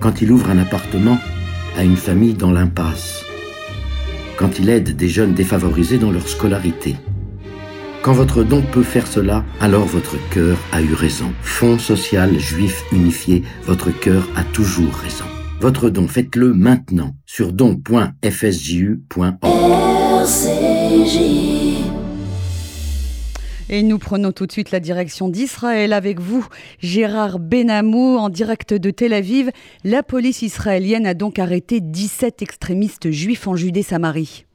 Quand 0.00 0.22
il 0.22 0.30
ouvre 0.30 0.50
un 0.50 0.58
appartement 0.58 1.18
à 1.76 1.82
une 1.82 1.96
famille 1.96 2.34
dans 2.34 2.52
l'impasse. 2.52 3.24
Quand 4.36 4.60
il 4.60 4.68
aide 4.68 4.94
des 4.94 5.08
jeunes 5.08 5.34
défavorisés 5.34 5.98
dans 5.98 6.12
leur 6.12 6.28
scolarité. 6.28 6.94
Quand 8.02 8.12
votre 8.12 8.44
don 8.44 8.62
peut 8.62 8.84
faire 8.84 9.06
cela, 9.06 9.44
alors 9.60 9.84
votre 9.84 10.16
cœur 10.30 10.56
a 10.72 10.80
eu 10.80 10.94
raison. 10.94 11.32
Fonds 11.42 11.78
social 11.78 12.38
juif 12.38 12.84
unifié, 12.92 13.42
votre 13.64 13.90
cœur 13.90 14.28
a 14.36 14.44
toujours 14.44 14.94
raison. 14.94 15.24
Votre 15.60 15.90
don, 15.90 16.06
faites-le 16.06 16.54
maintenant 16.54 17.16
sur 17.26 17.52
don.fsju.org. 17.52 18.18
Et 23.70 23.82
nous 23.82 23.98
prenons 23.98 24.32
tout 24.32 24.46
de 24.46 24.52
suite 24.52 24.70
la 24.70 24.80
direction 24.80 25.28
d'Israël 25.28 25.92
avec 25.92 26.20
vous, 26.20 26.46
Gérard 26.78 27.38
Benamou, 27.38 28.16
en 28.16 28.28
direct 28.28 28.72
de 28.72 28.90
Tel 28.90 29.12
Aviv. 29.12 29.50
La 29.84 30.02
police 30.02 30.42
israélienne 30.42 31.06
a 31.06 31.14
donc 31.14 31.38
arrêté 31.38 31.80
17 31.80 32.40
extrémistes 32.42 33.10
juifs 33.10 33.46
en 33.46 33.56
Judée-Samarie. 33.56 34.47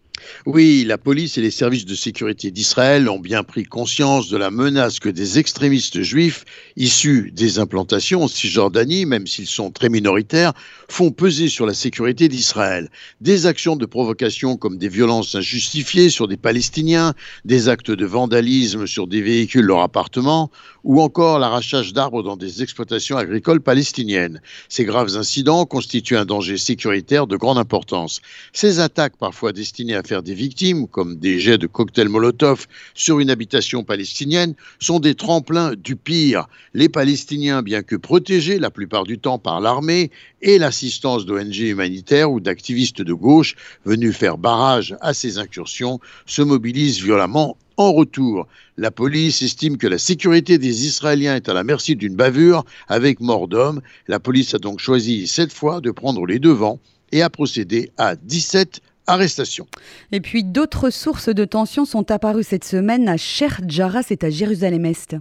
Oui, 0.46 0.84
la 0.86 0.98
police 0.98 1.38
et 1.38 1.42
les 1.42 1.52
services 1.52 1.86
de 1.86 1.96
sécurité 1.96 2.52
d'Israël 2.52 3.10
ont 3.10 3.20
bien 3.20 3.44
pris 3.44 3.64
conscience 3.64 4.30
de 4.30 4.38
la 4.38 4.52
menace 4.52 5.00
que 5.00 5.10
des 5.10 5.40
extrémistes 5.40 6.02
juifs 6.02 6.46
issus 6.76 7.32
des 7.34 7.60
implantations 7.60 8.24
en 8.24 8.28
Cisjordanie, 8.28 9.06
même 9.06 9.28
s'ils 9.28 9.48
sont 9.48 9.72
très 9.72 9.90
minoritaires, 9.90 10.54
font 10.90 11.12
peser 11.12 11.48
sur 11.48 11.66
la 11.66 11.74
sécurité 11.74 12.28
d'Israël. 12.28 12.90
Des 13.22 13.46
actions 13.46 13.76
de 13.76 13.86
provocation 13.86 14.58
comme 14.58 14.78
des 14.78 14.90
violences 14.90 15.36
injustifiées 15.36 16.10
sur 16.10 16.28
des 16.28 16.38
Palestiniens, 16.38 17.14
des 17.46 17.70
actes 17.70 17.92
de 17.92 18.06
vandalisme 18.06 18.88
sur 18.88 19.08
des 19.08 19.22
véhicules, 19.22 19.66
leur 19.66 19.82
appartement, 19.82 20.52
ou 20.84 21.02
encore 21.02 21.40
l'arrachage 21.40 21.94
d'arbres 21.94 22.24
dans 22.24 22.38
des 22.38 22.62
exploitations 22.62 23.18
agricoles 23.18 23.62
palestiniennes. 23.62 24.42
Ces 24.70 24.86
graves 24.86 25.16
incidents 25.16 25.66
constituent 25.66 26.18
un 26.18 26.26
danger 26.26 26.58
sécuritaire 26.58 27.28
de 27.28 27.38
grande 27.38 27.58
importance. 27.58 28.22
Ces 28.52 28.80
attaques, 28.80 29.18
parfois 29.18 29.54
destinées 29.54 29.96
à 29.96 30.04
faire 30.04 30.24
des 30.24 30.34
victimes, 30.34 30.88
comme 30.88 31.18
des 31.18 31.40
jets 31.40 31.58
de 31.58 31.68
cocktails 31.68 32.10
Molotov 32.10 32.68
sur 32.94 33.20
une 33.20 33.30
habitation 33.30 33.84
palestinienne, 33.84 34.56
sont 34.80 35.00
des 35.00 35.16
tremplins 35.16 35.74
du 35.76 35.96
pire. 35.96 36.48
Les 36.74 36.90
Palestiniens, 36.90 37.62
bien 37.62 37.84
que 37.84 37.96
protégés 37.96 38.60
la 38.60 38.72
plupart 38.72 39.04
du 39.04 39.20
temps 39.20 39.40
par 39.40 39.62
l'armée 39.62 40.12
et 40.42 40.58
l'assistance 40.58 41.26
d'ONG 41.26 41.56
humanitaires 41.56 42.32
ou 42.32 42.40
d'activistes 42.40 43.02
de 43.02 43.14
gauche 43.14 43.56
venus 43.86 44.16
faire 44.16 44.38
barrage 44.38 44.96
à 45.02 45.14
ces 45.14 45.38
incursions, 45.38 46.00
se 46.26 46.42
mobilisent 46.42 47.02
violemment 47.02 47.58
en 47.78 47.92
retour, 47.92 48.48
la 48.78 48.92
police 48.92 49.42
estime 49.42 49.78
que 49.78 49.88
la 49.88 49.98
sécurité 49.98 50.58
des 50.58 50.86
Israéliens 50.86 51.36
est 51.36 51.50
à 51.50 51.54
la 51.54 51.64
merci 51.64 51.96
d'une 51.96 52.16
bavure 52.16 52.66
avec 52.88 53.20
mort 53.20 53.48
d'homme. 53.48 53.82
La 54.08 54.20
police 54.20 54.54
a 54.54 54.60
donc 54.60 54.80
choisi 54.80 55.28
cette 55.28 55.54
fois 55.54 55.82
de 55.82 55.92
prendre 55.92 56.26
les 56.26 56.40
devants 56.40 56.80
et 57.12 57.22
a 57.22 57.30
procédé 57.30 57.92
à 57.98 58.16
17 58.16 58.82
arrestations. 59.08 59.68
Et 60.12 60.22
puis 60.22 60.44
d'autres 60.44 60.90
sources 60.90 61.30
de 61.30 61.46
tension 61.46 61.86
sont 61.86 62.10
apparues 62.12 62.44
cette 62.44 62.64
semaine 62.64 63.10
à 63.10 63.18
Cher 63.18 63.62
Jarrah, 63.68 64.04
c'est 64.04 64.24
à 64.24 64.30
Jérusalem-Est. 64.30 65.16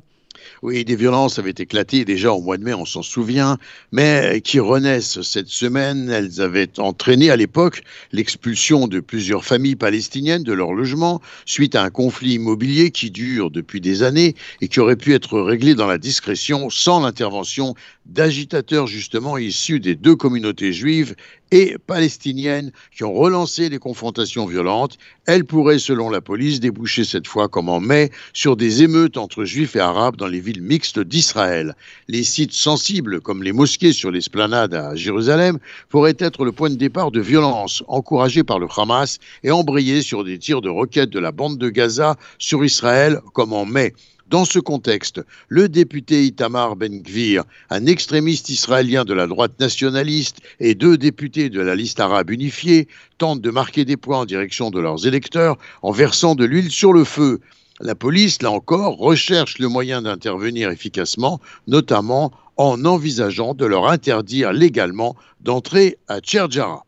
Oui, 0.62 0.84
des 0.84 0.96
violences 0.96 1.38
avaient 1.38 1.54
éclaté 1.56 2.04
déjà 2.04 2.32
au 2.32 2.40
mois 2.40 2.56
de 2.56 2.64
mai, 2.64 2.74
on 2.74 2.84
s'en 2.84 3.02
souvient, 3.02 3.58
mais 3.90 4.40
qui 4.42 4.60
renaissent 4.60 5.22
cette 5.22 5.48
semaine. 5.48 6.10
Elles 6.10 6.40
avaient 6.40 6.78
entraîné 6.78 7.30
à 7.30 7.36
l'époque 7.36 7.82
l'expulsion 8.12 8.86
de 8.88 9.00
plusieurs 9.00 9.44
familles 9.44 9.76
palestiniennes 9.76 10.42
de 10.42 10.52
leur 10.52 10.72
logement 10.72 11.20
suite 11.46 11.74
à 11.74 11.82
un 11.82 11.90
conflit 11.90 12.34
immobilier 12.34 12.90
qui 12.90 13.10
dure 13.10 13.50
depuis 13.50 13.80
des 13.80 14.02
années 14.02 14.34
et 14.60 14.68
qui 14.68 14.80
aurait 14.80 14.96
pu 14.96 15.14
être 15.14 15.40
réglé 15.40 15.74
dans 15.74 15.86
la 15.86 15.98
discrétion 15.98 16.70
sans 16.70 17.00
l'intervention 17.00 17.74
d'agitateurs 18.06 18.86
justement 18.86 19.38
issus 19.38 19.80
des 19.80 19.94
deux 19.94 20.16
communautés 20.16 20.72
juives 20.72 21.14
et 21.52 21.76
palestiniennes 21.86 22.72
qui 22.96 23.04
ont 23.04 23.12
relancé 23.12 23.68
les 23.68 23.78
confrontations 23.78 24.46
violentes. 24.46 24.98
Elles 25.26 25.44
pourraient, 25.44 25.78
selon 25.78 26.10
la 26.10 26.20
police, 26.20 26.58
déboucher 26.58 27.04
cette 27.04 27.28
fois, 27.28 27.48
comme 27.48 27.68
en 27.68 27.78
mai, 27.78 28.10
sur 28.32 28.56
des 28.56 28.82
émeutes 28.82 29.18
entre 29.18 29.44
juifs 29.44 29.76
et 29.76 29.80
arabes 29.80 30.16
dans 30.16 30.26
les 30.26 30.40
villes 30.40 30.62
mixtes 30.62 30.98
d'Israël. 30.98 31.76
Les 32.08 32.24
sites 32.24 32.54
sensibles, 32.54 33.20
comme 33.20 33.42
les 33.42 33.52
mosquées 33.52 33.92
sur 33.92 34.10
l'esplanade 34.10 34.74
à 34.74 34.96
Jérusalem, 34.96 35.58
pourraient 35.90 36.16
être 36.18 36.44
le 36.44 36.52
point 36.52 36.70
de 36.70 36.76
départ 36.76 37.10
de 37.10 37.20
violences 37.20 37.84
encouragées 37.86 38.44
par 38.44 38.58
le 38.58 38.66
Hamas 38.74 39.18
et 39.44 39.50
embrayer 39.50 40.00
sur 40.00 40.24
des 40.24 40.38
tirs 40.38 40.62
de 40.62 40.70
roquettes 40.70 41.10
de 41.10 41.20
la 41.20 41.32
bande 41.32 41.58
de 41.58 41.68
Gaza 41.68 42.16
sur 42.38 42.64
Israël, 42.64 43.20
comme 43.34 43.52
en 43.52 43.66
mai. 43.66 43.92
Dans 44.32 44.46
ce 44.46 44.58
contexte, 44.58 45.20
le 45.48 45.68
député 45.68 46.24
Itamar 46.24 46.74
Ben-Gvir, 46.76 47.44
un 47.68 47.84
extrémiste 47.84 48.48
israélien 48.48 49.04
de 49.04 49.12
la 49.12 49.26
droite 49.26 49.60
nationaliste, 49.60 50.38
et 50.58 50.74
deux 50.74 50.96
députés 50.96 51.50
de 51.50 51.60
la 51.60 51.74
liste 51.74 52.00
arabe 52.00 52.30
unifiée 52.30 52.88
tentent 53.18 53.42
de 53.42 53.50
marquer 53.50 53.84
des 53.84 53.98
points 53.98 54.20
en 54.20 54.24
direction 54.24 54.70
de 54.70 54.80
leurs 54.80 55.06
électeurs 55.06 55.58
en 55.82 55.90
versant 55.90 56.34
de 56.34 56.46
l'huile 56.46 56.70
sur 56.70 56.94
le 56.94 57.04
feu. 57.04 57.40
La 57.80 57.94
police, 57.94 58.40
là 58.40 58.50
encore, 58.50 58.96
recherche 58.96 59.58
le 59.58 59.68
moyen 59.68 60.00
d'intervenir 60.00 60.70
efficacement, 60.70 61.38
notamment 61.66 62.32
en 62.56 62.86
envisageant 62.86 63.52
de 63.52 63.66
leur 63.66 63.86
interdire 63.90 64.54
légalement 64.54 65.14
d'entrer 65.42 65.98
à 66.08 66.20
Tcherjara. 66.20 66.86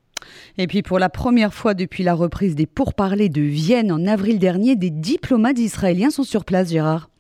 Et 0.57 0.67
puis 0.67 0.81
pour 0.81 0.99
la 0.99 1.11
première 1.11 1.53
fois 1.53 1.75
depuis 1.75 2.05
la 2.05 2.15
reprise 2.15 2.55
des 2.55 2.65
pourparlers 2.65 3.29
de 3.29 3.43
Vienne 3.43 3.93
en 3.93 4.07
avril 4.07 4.39
dernier, 4.39 4.77
des 4.77 4.89
diplomates 4.89 5.59
israéliens 5.59 6.09
sont 6.09 6.25
sur 6.25 6.47
place, 6.47 6.71
Gérard 6.71 7.11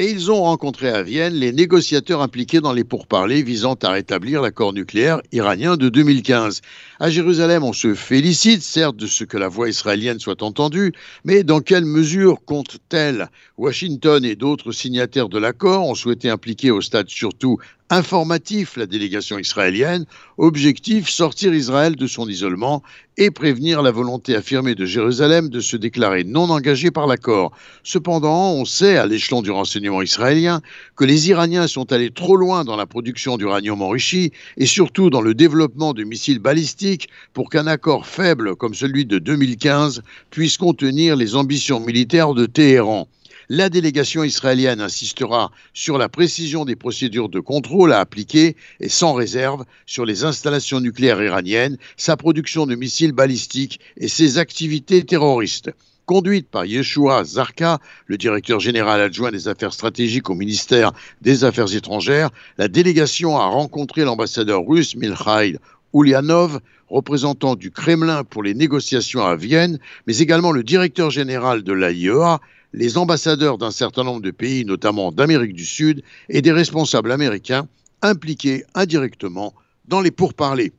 et 0.00 0.10
ils 0.10 0.30
ont 0.30 0.44
rencontré 0.44 0.88
à 0.88 1.02
Vienne 1.02 1.34
les 1.34 1.52
négociateurs 1.52 2.22
impliqués 2.22 2.60
dans 2.60 2.72
les 2.72 2.84
pourparlers 2.84 3.42
visant 3.42 3.74
à 3.82 3.90
rétablir 3.90 4.40
l'accord 4.40 4.72
nucléaire 4.72 5.20
iranien 5.30 5.76
de 5.76 5.90
2015. 5.90 6.62
À 6.98 7.10
Jérusalem, 7.10 7.64
on 7.64 7.74
se 7.74 7.94
félicite 7.94 8.62
certes 8.62 8.96
de 8.96 9.06
ce 9.06 9.24
que 9.24 9.36
la 9.36 9.48
voix 9.48 9.68
israélienne 9.68 10.18
soit 10.18 10.42
entendue, 10.42 10.94
mais 11.24 11.44
dans 11.44 11.60
quelle 11.60 11.84
mesure 11.84 12.42
compte-t-elle? 12.46 13.28
Washington 13.58 14.24
et 14.24 14.36
d'autres 14.36 14.72
signataires 14.72 15.28
de 15.28 15.38
l'accord 15.38 15.86
ont 15.86 15.94
souhaité 15.94 16.30
impliquer 16.30 16.70
au 16.70 16.80
stade 16.80 17.10
surtout 17.10 17.58
informatif 17.90 18.76
la 18.76 18.86
délégation 18.86 19.38
israélienne, 19.38 20.06
objectif 20.38 21.08
sortir 21.08 21.52
Israël 21.52 21.96
de 21.96 22.06
son 22.06 22.28
isolement 22.28 22.82
et 23.18 23.30
prévenir 23.30 23.82
la 23.82 23.90
volonté 23.90 24.36
affirmée 24.36 24.76
de 24.76 24.86
Jérusalem 24.86 25.48
de 25.48 25.60
se 25.60 25.76
déclarer 25.76 26.24
non 26.24 26.48
engagée 26.50 26.92
par 26.92 27.08
l'accord. 27.08 27.50
Cependant, 27.82 28.52
on 28.52 28.64
sait 28.64 28.96
à 28.96 29.06
l'échelon 29.06 29.42
du 29.42 29.50
renseignement 29.50 30.02
israélien 30.02 30.62
que 30.96 31.04
les 31.04 31.28
Iraniens 31.28 31.66
sont 31.66 31.92
allés 31.92 32.10
trop 32.10 32.36
loin 32.36 32.64
dans 32.64 32.76
la 32.76 32.86
production 32.86 33.36
d'uranium 33.36 33.82
enrichi 33.82 34.32
et 34.56 34.66
surtout 34.66 35.10
dans 35.10 35.20
le 35.20 35.34
développement 35.34 35.92
de 35.92 36.04
missiles 36.04 36.38
balistiques 36.38 37.08
pour 37.34 37.50
qu'un 37.50 37.66
accord 37.66 38.06
faible 38.06 38.54
comme 38.54 38.74
celui 38.74 39.04
de 39.04 39.18
2015 39.18 40.02
puisse 40.30 40.56
contenir 40.56 41.16
les 41.16 41.34
ambitions 41.34 41.80
militaires 41.80 42.34
de 42.34 42.46
Téhéran. 42.46 43.08
La 43.52 43.68
délégation 43.68 44.22
israélienne 44.22 44.80
insistera 44.80 45.50
sur 45.74 45.98
la 45.98 46.08
précision 46.08 46.64
des 46.64 46.76
procédures 46.76 47.28
de 47.28 47.40
contrôle 47.40 47.92
à 47.92 47.98
appliquer 47.98 48.54
et 48.78 48.88
sans 48.88 49.12
réserve 49.12 49.64
sur 49.86 50.04
les 50.04 50.22
installations 50.22 50.78
nucléaires 50.78 51.20
iraniennes, 51.20 51.76
sa 51.96 52.16
production 52.16 52.64
de 52.64 52.76
missiles 52.76 53.10
balistiques 53.10 53.80
et 53.96 54.06
ses 54.06 54.38
activités 54.38 55.02
terroristes. 55.02 55.72
Conduite 56.06 56.48
par 56.48 56.64
Yeshua 56.64 57.24
Zarka, 57.24 57.80
le 58.06 58.16
directeur 58.16 58.60
général 58.60 59.00
adjoint 59.00 59.32
des 59.32 59.48
affaires 59.48 59.72
stratégiques 59.72 60.30
au 60.30 60.34
ministère 60.36 60.92
des 61.20 61.42
Affaires 61.42 61.74
étrangères, 61.74 62.30
la 62.56 62.68
délégation 62.68 63.36
a 63.36 63.46
rencontré 63.46 64.04
l'ambassadeur 64.04 64.64
russe 64.64 64.94
Milkhail 64.94 65.58
Ulyanov, 65.92 66.60
représentant 66.88 67.56
du 67.56 67.72
Kremlin 67.72 68.22
pour 68.22 68.44
les 68.44 68.54
négociations 68.54 69.24
à 69.24 69.34
Vienne, 69.34 69.80
mais 70.06 70.18
également 70.18 70.52
le 70.52 70.62
directeur 70.62 71.10
général 71.10 71.64
de 71.64 71.72
l'AIEA, 71.72 72.38
les 72.72 72.98
ambassadeurs 72.98 73.58
d'un 73.58 73.70
certain 73.70 74.04
nombre 74.04 74.22
de 74.22 74.30
pays, 74.30 74.64
notamment 74.64 75.12
d'Amérique 75.12 75.54
du 75.54 75.64
Sud, 75.64 76.02
et 76.28 76.42
des 76.42 76.52
responsables 76.52 77.12
américains 77.12 77.68
impliqués 78.02 78.64
indirectement 78.74 79.54
dans 79.86 80.00
les 80.00 80.10
pourparlers. 80.10 80.72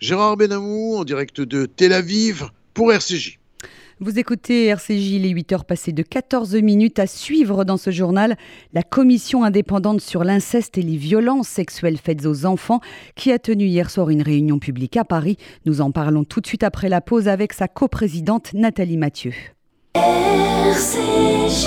Gérard 0.00 0.36
Benamou, 0.36 0.96
en 0.96 1.04
direct 1.04 1.40
de 1.40 1.66
Tel 1.66 1.92
Aviv, 1.92 2.48
pour 2.74 2.92
RCJ. 2.92 3.38
Vous 4.02 4.18
écoutez 4.18 4.64
RCJ, 4.68 5.20
les 5.20 5.28
8 5.28 5.52
heures 5.52 5.64
passées 5.66 5.92
de 5.92 6.02
14 6.02 6.54
minutes 6.54 6.98
à 6.98 7.06
suivre 7.06 7.64
dans 7.64 7.76
ce 7.76 7.90
journal 7.90 8.38
la 8.72 8.82
commission 8.82 9.44
indépendante 9.44 10.00
sur 10.00 10.24
l'inceste 10.24 10.78
et 10.78 10.82
les 10.82 10.96
violences 10.96 11.48
sexuelles 11.48 11.98
faites 11.98 12.24
aux 12.24 12.46
enfants 12.46 12.80
qui 13.14 13.30
a 13.30 13.38
tenu 13.38 13.66
hier 13.66 13.90
soir 13.90 14.08
une 14.08 14.22
réunion 14.22 14.58
publique 14.58 14.96
à 14.96 15.04
Paris. 15.04 15.36
Nous 15.66 15.82
en 15.82 15.90
parlons 15.90 16.24
tout 16.24 16.40
de 16.40 16.46
suite 16.46 16.62
après 16.62 16.88
la 16.88 17.02
pause 17.02 17.28
avec 17.28 17.52
sa 17.52 17.68
coprésidente 17.68 18.54
Nathalie 18.54 18.96
Mathieu. 18.96 19.34
RCJ 19.94 21.66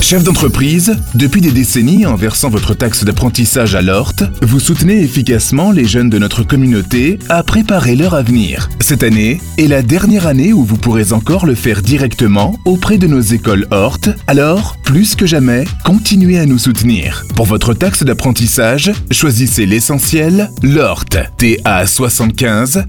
Chef 0.00 0.24
d'entreprise, 0.24 0.96
depuis 1.14 1.40
des 1.40 1.52
décennies, 1.52 2.06
en 2.06 2.16
versant 2.16 2.50
votre 2.50 2.74
taxe 2.74 3.04
d'apprentissage 3.04 3.76
à 3.76 3.82
l'ORT, 3.82 4.16
vous 4.42 4.58
soutenez 4.58 5.00
efficacement 5.00 5.70
les 5.70 5.84
jeunes 5.84 6.10
de 6.10 6.18
notre 6.18 6.42
communauté 6.42 7.20
à 7.28 7.44
préparer 7.44 7.94
leur 7.94 8.14
avenir. 8.14 8.68
Cette 8.80 9.04
année 9.04 9.40
est 9.58 9.68
la 9.68 9.82
dernière 9.82 10.26
année 10.26 10.52
où 10.52 10.64
vous 10.64 10.76
pourrez 10.76 11.12
encore 11.12 11.46
le 11.46 11.54
faire 11.54 11.82
directement 11.82 12.58
auprès 12.64 12.98
de 12.98 13.06
nos 13.06 13.20
écoles 13.20 13.68
HORT, 13.70 14.00
alors, 14.26 14.76
plus 14.84 15.14
que 15.14 15.26
jamais, 15.26 15.66
continuez 15.84 16.40
à 16.40 16.46
nous 16.46 16.58
soutenir. 16.58 17.24
Pour 17.36 17.46
votre 17.46 17.74
taxe 17.74 18.02
d'apprentissage, 18.02 18.90
choisissez 19.12 19.66
l'essentiel, 19.66 20.50
l'ORT, 20.64 21.04
TA75, 21.38 22.84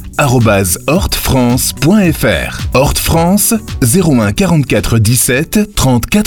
hortfrance.fr. 0.87 2.61
HORT 2.73 2.97
France, 2.97 3.53
01 3.83 4.31
44 4.31 4.97
17 4.97 5.75
34 5.75 6.22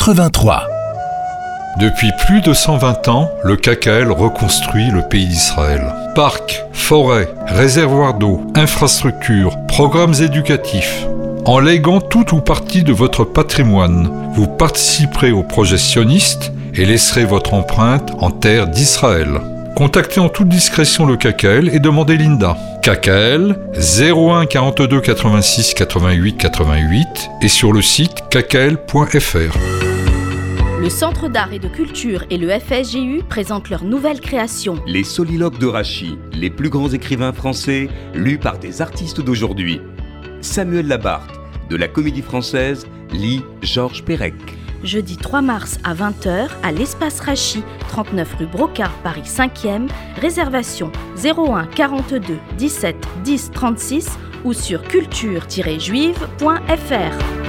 depuis 1.78 2.10
plus 2.26 2.40
de 2.40 2.54
120 2.54 3.08
ans, 3.08 3.30
le 3.44 3.54
KKL 3.56 4.10
reconstruit 4.10 4.90
le 4.90 5.02
pays 5.02 5.26
d'Israël. 5.26 5.82
Parcs, 6.14 6.64
forêts, 6.72 7.28
réservoirs 7.46 8.14
d'eau, 8.14 8.40
infrastructures, 8.54 9.58
programmes 9.68 10.14
éducatifs. 10.14 11.06
En 11.44 11.58
léguant 11.58 12.00
tout 12.00 12.34
ou 12.34 12.40
partie 12.40 12.82
de 12.82 12.94
votre 12.94 13.24
patrimoine, 13.24 14.10
vous 14.32 14.46
participerez 14.46 15.32
au 15.32 15.42
projet 15.42 15.76
sioniste 15.76 16.50
et 16.74 16.86
laisserez 16.86 17.26
votre 17.26 17.52
empreinte 17.52 18.10
en 18.20 18.30
terre 18.30 18.68
d'Israël. 18.68 19.28
Contactez 19.76 20.20
en 20.20 20.30
toute 20.30 20.48
discrétion 20.48 21.04
le 21.04 21.18
KKL 21.18 21.68
et 21.74 21.78
demandez 21.78 22.16
Linda. 22.16 22.56
KKL 22.82 23.54
01 23.76 24.46
42 24.46 25.00
86 25.02 25.74
88 25.74 26.38
88 26.38 27.30
et 27.42 27.48
sur 27.48 27.74
le 27.74 27.82
site 27.82 28.22
kkl.fr. 28.30 29.85
Le 30.86 30.90
Centre 30.90 31.28
d'art 31.28 31.52
et 31.52 31.58
de 31.58 31.66
culture 31.66 32.22
et 32.30 32.38
le 32.38 32.48
FSGU 32.48 33.24
présentent 33.28 33.70
leur 33.70 33.82
nouvelle 33.82 34.20
création. 34.20 34.76
Les 34.86 35.02
soliloques 35.02 35.58
de 35.58 35.66
Rachi, 35.66 36.16
les 36.32 36.48
plus 36.48 36.70
grands 36.70 36.90
écrivains 36.90 37.32
français, 37.32 37.88
lus 38.14 38.38
par 38.38 38.60
des 38.60 38.80
artistes 38.80 39.20
d'aujourd'hui. 39.20 39.80
Samuel 40.42 40.86
Labarthe, 40.86 41.40
de 41.68 41.74
la 41.74 41.88
Comédie 41.88 42.22
Française, 42.22 42.86
lit 43.10 43.42
Georges 43.62 44.04
Perec. 44.04 44.36
Jeudi 44.84 45.16
3 45.16 45.42
mars 45.42 45.80
à 45.82 45.92
20h 45.92 46.50
à 46.62 46.70
l'espace 46.70 47.18
Rachi, 47.18 47.64
39 47.88 48.36
rue 48.38 48.46
Brocard, 48.46 48.92
Paris 49.02 49.26
5e. 49.26 49.88
Réservation 50.20 50.92
01 51.16 51.66
42 51.66 52.38
17 52.58 52.96
10 53.24 53.50
36 53.50 54.08
ou 54.44 54.52
sur 54.52 54.84
culture-juive.fr. 54.84 57.45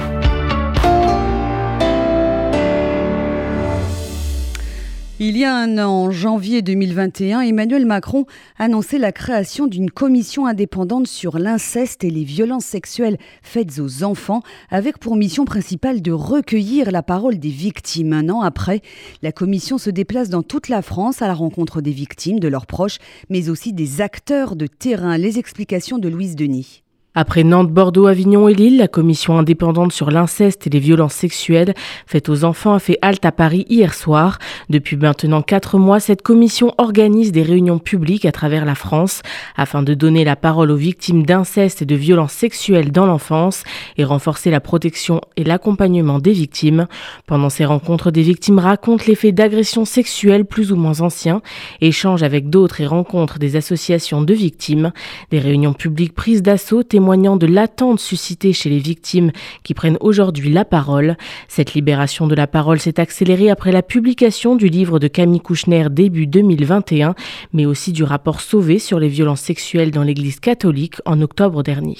Il 5.20 5.36
y 5.36 5.44
a 5.44 5.52
un 5.52 5.78
an, 5.78 5.90
en 5.90 6.10
janvier 6.12 6.62
2021, 6.62 7.40
Emmanuel 7.40 7.86
Macron 7.86 8.24
annonçait 8.56 8.98
la 8.98 9.10
création 9.10 9.66
d'une 9.66 9.90
commission 9.90 10.46
indépendante 10.46 11.08
sur 11.08 11.40
l'inceste 11.40 12.04
et 12.04 12.10
les 12.10 12.22
violences 12.22 12.64
sexuelles 12.64 13.18
faites 13.42 13.80
aux 13.80 14.04
enfants, 14.04 14.42
avec 14.70 14.98
pour 14.98 15.16
mission 15.16 15.44
principale 15.44 16.02
de 16.02 16.12
recueillir 16.12 16.92
la 16.92 17.02
parole 17.02 17.40
des 17.40 17.48
victimes. 17.48 18.12
Un 18.12 18.28
an 18.28 18.42
après, 18.42 18.80
la 19.22 19.32
commission 19.32 19.76
se 19.76 19.90
déplace 19.90 20.28
dans 20.28 20.44
toute 20.44 20.68
la 20.68 20.82
France 20.82 21.20
à 21.20 21.26
la 21.26 21.34
rencontre 21.34 21.80
des 21.80 21.90
victimes, 21.90 22.38
de 22.38 22.46
leurs 22.46 22.66
proches, 22.66 22.98
mais 23.28 23.48
aussi 23.48 23.72
des 23.72 24.00
acteurs 24.00 24.54
de 24.54 24.68
terrain. 24.68 25.18
Les 25.18 25.40
explications 25.40 25.98
de 25.98 26.08
Louise 26.08 26.36
Denis. 26.36 26.84
Après 27.14 27.42
Nantes, 27.42 27.72
Bordeaux, 27.72 28.06
Avignon 28.06 28.48
et 28.48 28.54
Lille, 28.54 28.76
la 28.76 28.86
commission 28.86 29.38
indépendante 29.38 29.92
sur 29.92 30.10
l'inceste 30.10 30.66
et 30.66 30.70
les 30.70 30.78
violences 30.78 31.14
sexuelles 31.14 31.72
faites 32.06 32.28
aux 32.28 32.44
enfants 32.44 32.74
a 32.74 32.78
fait 32.78 32.98
halte 33.00 33.24
à 33.24 33.32
Paris 33.32 33.64
hier 33.70 33.94
soir. 33.94 34.38
Depuis 34.68 34.96
maintenant 34.96 35.40
quatre 35.40 35.78
mois, 35.78 36.00
cette 36.00 36.20
commission 36.20 36.74
organise 36.76 37.32
des 37.32 37.42
réunions 37.42 37.78
publiques 37.78 38.26
à 38.26 38.30
travers 38.30 38.66
la 38.66 38.74
France 38.74 39.22
afin 39.56 39.82
de 39.82 39.94
donner 39.94 40.22
la 40.22 40.36
parole 40.36 40.70
aux 40.70 40.76
victimes 40.76 41.24
d'inceste 41.24 41.80
et 41.80 41.86
de 41.86 41.94
violences 41.94 42.34
sexuelles 42.34 42.92
dans 42.92 43.06
l'enfance 43.06 43.64
et 43.96 44.04
renforcer 44.04 44.50
la 44.50 44.60
protection 44.60 45.22
et 45.36 45.44
l'accompagnement 45.44 46.18
des 46.18 46.32
victimes. 46.32 46.86
Pendant 47.26 47.48
ces 47.48 47.64
rencontres, 47.64 48.10
des 48.10 48.22
victimes 48.22 48.58
racontent 48.58 49.04
les 49.08 49.14
faits 49.14 49.34
d'agressions 49.34 49.86
sexuelles 49.86 50.44
plus 50.44 50.72
ou 50.72 50.76
moins 50.76 51.00
anciens, 51.00 51.40
échangent 51.80 52.22
avec 52.22 52.50
d'autres 52.50 52.82
et 52.82 52.86
rencontrent 52.86 53.38
des 53.38 53.56
associations 53.56 54.20
de 54.20 54.34
victimes. 54.34 54.92
Des 55.30 55.38
réunions 55.38 55.72
publiques 55.72 56.14
prises 56.14 56.42
d'assaut 56.42 56.82
témoignant 56.98 57.36
de 57.36 57.46
l'attente 57.46 58.00
suscitée 58.00 58.52
chez 58.52 58.70
les 58.70 58.80
victimes 58.80 59.30
qui 59.62 59.72
prennent 59.72 59.98
aujourd'hui 60.00 60.52
la 60.52 60.64
parole. 60.64 61.16
Cette 61.46 61.74
libération 61.74 62.26
de 62.26 62.34
la 62.34 62.48
parole 62.48 62.80
s'est 62.80 62.98
accélérée 62.98 63.50
après 63.50 63.70
la 63.70 63.82
publication 63.82 64.56
du 64.56 64.66
livre 64.66 64.98
de 64.98 65.06
Camille 65.06 65.38
Kouchner 65.38 65.86
début 65.92 66.26
2021, 66.26 67.14
mais 67.52 67.66
aussi 67.66 67.92
du 67.92 68.02
rapport 68.02 68.40
Sauvé 68.40 68.80
sur 68.80 68.98
les 68.98 69.06
violences 69.06 69.42
sexuelles 69.42 69.92
dans 69.92 70.02
l'Église 70.02 70.40
catholique 70.40 70.96
en 71.04 71.22
octobre 71.22 71.62
dernier. 71.62 71.98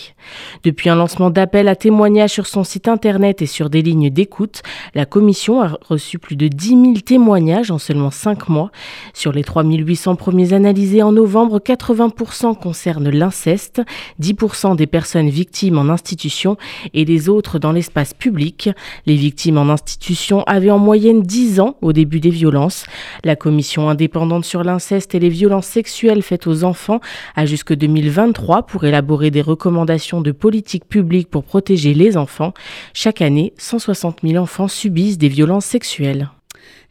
Depuis 0.65 0.91
un 0.91 0.97
lancement 0.97 1.31
d'appel 1.31 1.69
à 1.69 1.77
témoignages 1.77 2.33
sur 2.33 2.49
son 2.49 2.65
site 2.65 2.89
internet 2.89 3.41
et 3.41 3.47
sur 3.47 3.71
des 3.71 3.83
lignes 3.83 4.11
d'écoute, 4.11 4.63
la 4.97 5.07
commission 5.07 5.63
a 5.63 5.79
reçu 5.89 6.19
plus 6.19 6.35
de 6.35 6.49
10 6.49 6.69
000 6.71 6.93
témoignages 7.07 7.71
en 7.71 7.79
seulement 7.79 8.11
5 8.11 8.49
mois. 8.49 8.73
Sur 9.15 9.31
les 9.31 9.45
3800 9.45 10.17
premiers 10.17 10.55
analysés 10.55 11.05
en 11.05 11.13
novembre, 11.13 11.61
80% 11.61 12.59
concernent 12.59 13.11
l'inceste, 13.11 13.81
10% 14.21 14.75
des 14.75 14.88
personnes 14.89 15.29
victimes 15.29 15.79
en 15.79 15.89
institution 15.89 16.57
et 16.95 17.05
les 17.05 17.29
autres 17.29 17.59
dans 17.59 17.73
l'espace 17.73 18.15
public. 18.15 18.71
Les 19.07 19.15
victimes 19.15 19.59
en 19.59 19.69
institution 19.69 20.43
avaient 20.45 20.71
en 20.71 20.79
moyenne 20.79 21.23
10 21.23 21.61
ans 21.61 21.77
au 21.81 21.93
début 21.93 22.21
des 22.21 22.31
violences. 22.31 22.85
La 23.25 23.37
commission 23.37 23.89
indépendante 23.89 24.45
sur 24.45 24.65
l'inceste 24.65 25.15
et 25.15 25.21
les 25.21 25.29
violences 25.29 25.67
sexuelles 25.67 26.23
faites 26.23 26.47
aux 26.47 26.65
enfants 26.65 27.01
a 27.37 27.47
jusque 27.47 27.75
2023 27.75 28.65
pour 28.65 28.85
élaborer 28.85 29.31
des 29.31 29.43
recommandations 29.43 30.21
de 30.21 30.33
politique 30.33 30.89
publique 30.89 31.31
pour 31.31 31.45
protéger 31.45 31.95
les 31.95 32.17
enfants. 32.17 32.55
Chaque 32.95 33.23
année, 33.23 33.53
160 33.59 34.21
000 34.25 34.43
enfants 34.43 34.69
subissent 34.69 35.19
des 35.19 35.29
violences 35.29 35.67
sexuelles. 35.67 36.31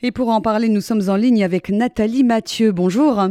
Et 0.02 0.12
pour 0.12 0.30
en 0.30 0.42
parler, 0.42 0.70
nous 0.70 0.82
sommes 0.82 1.10
en 1.10 1.16
ligne 1.16 1.44
avec 1.44 1.70
Nathalie 1.70 2.24
Mathieu. 2.24 2.72
Bonjour. 2.72 3.30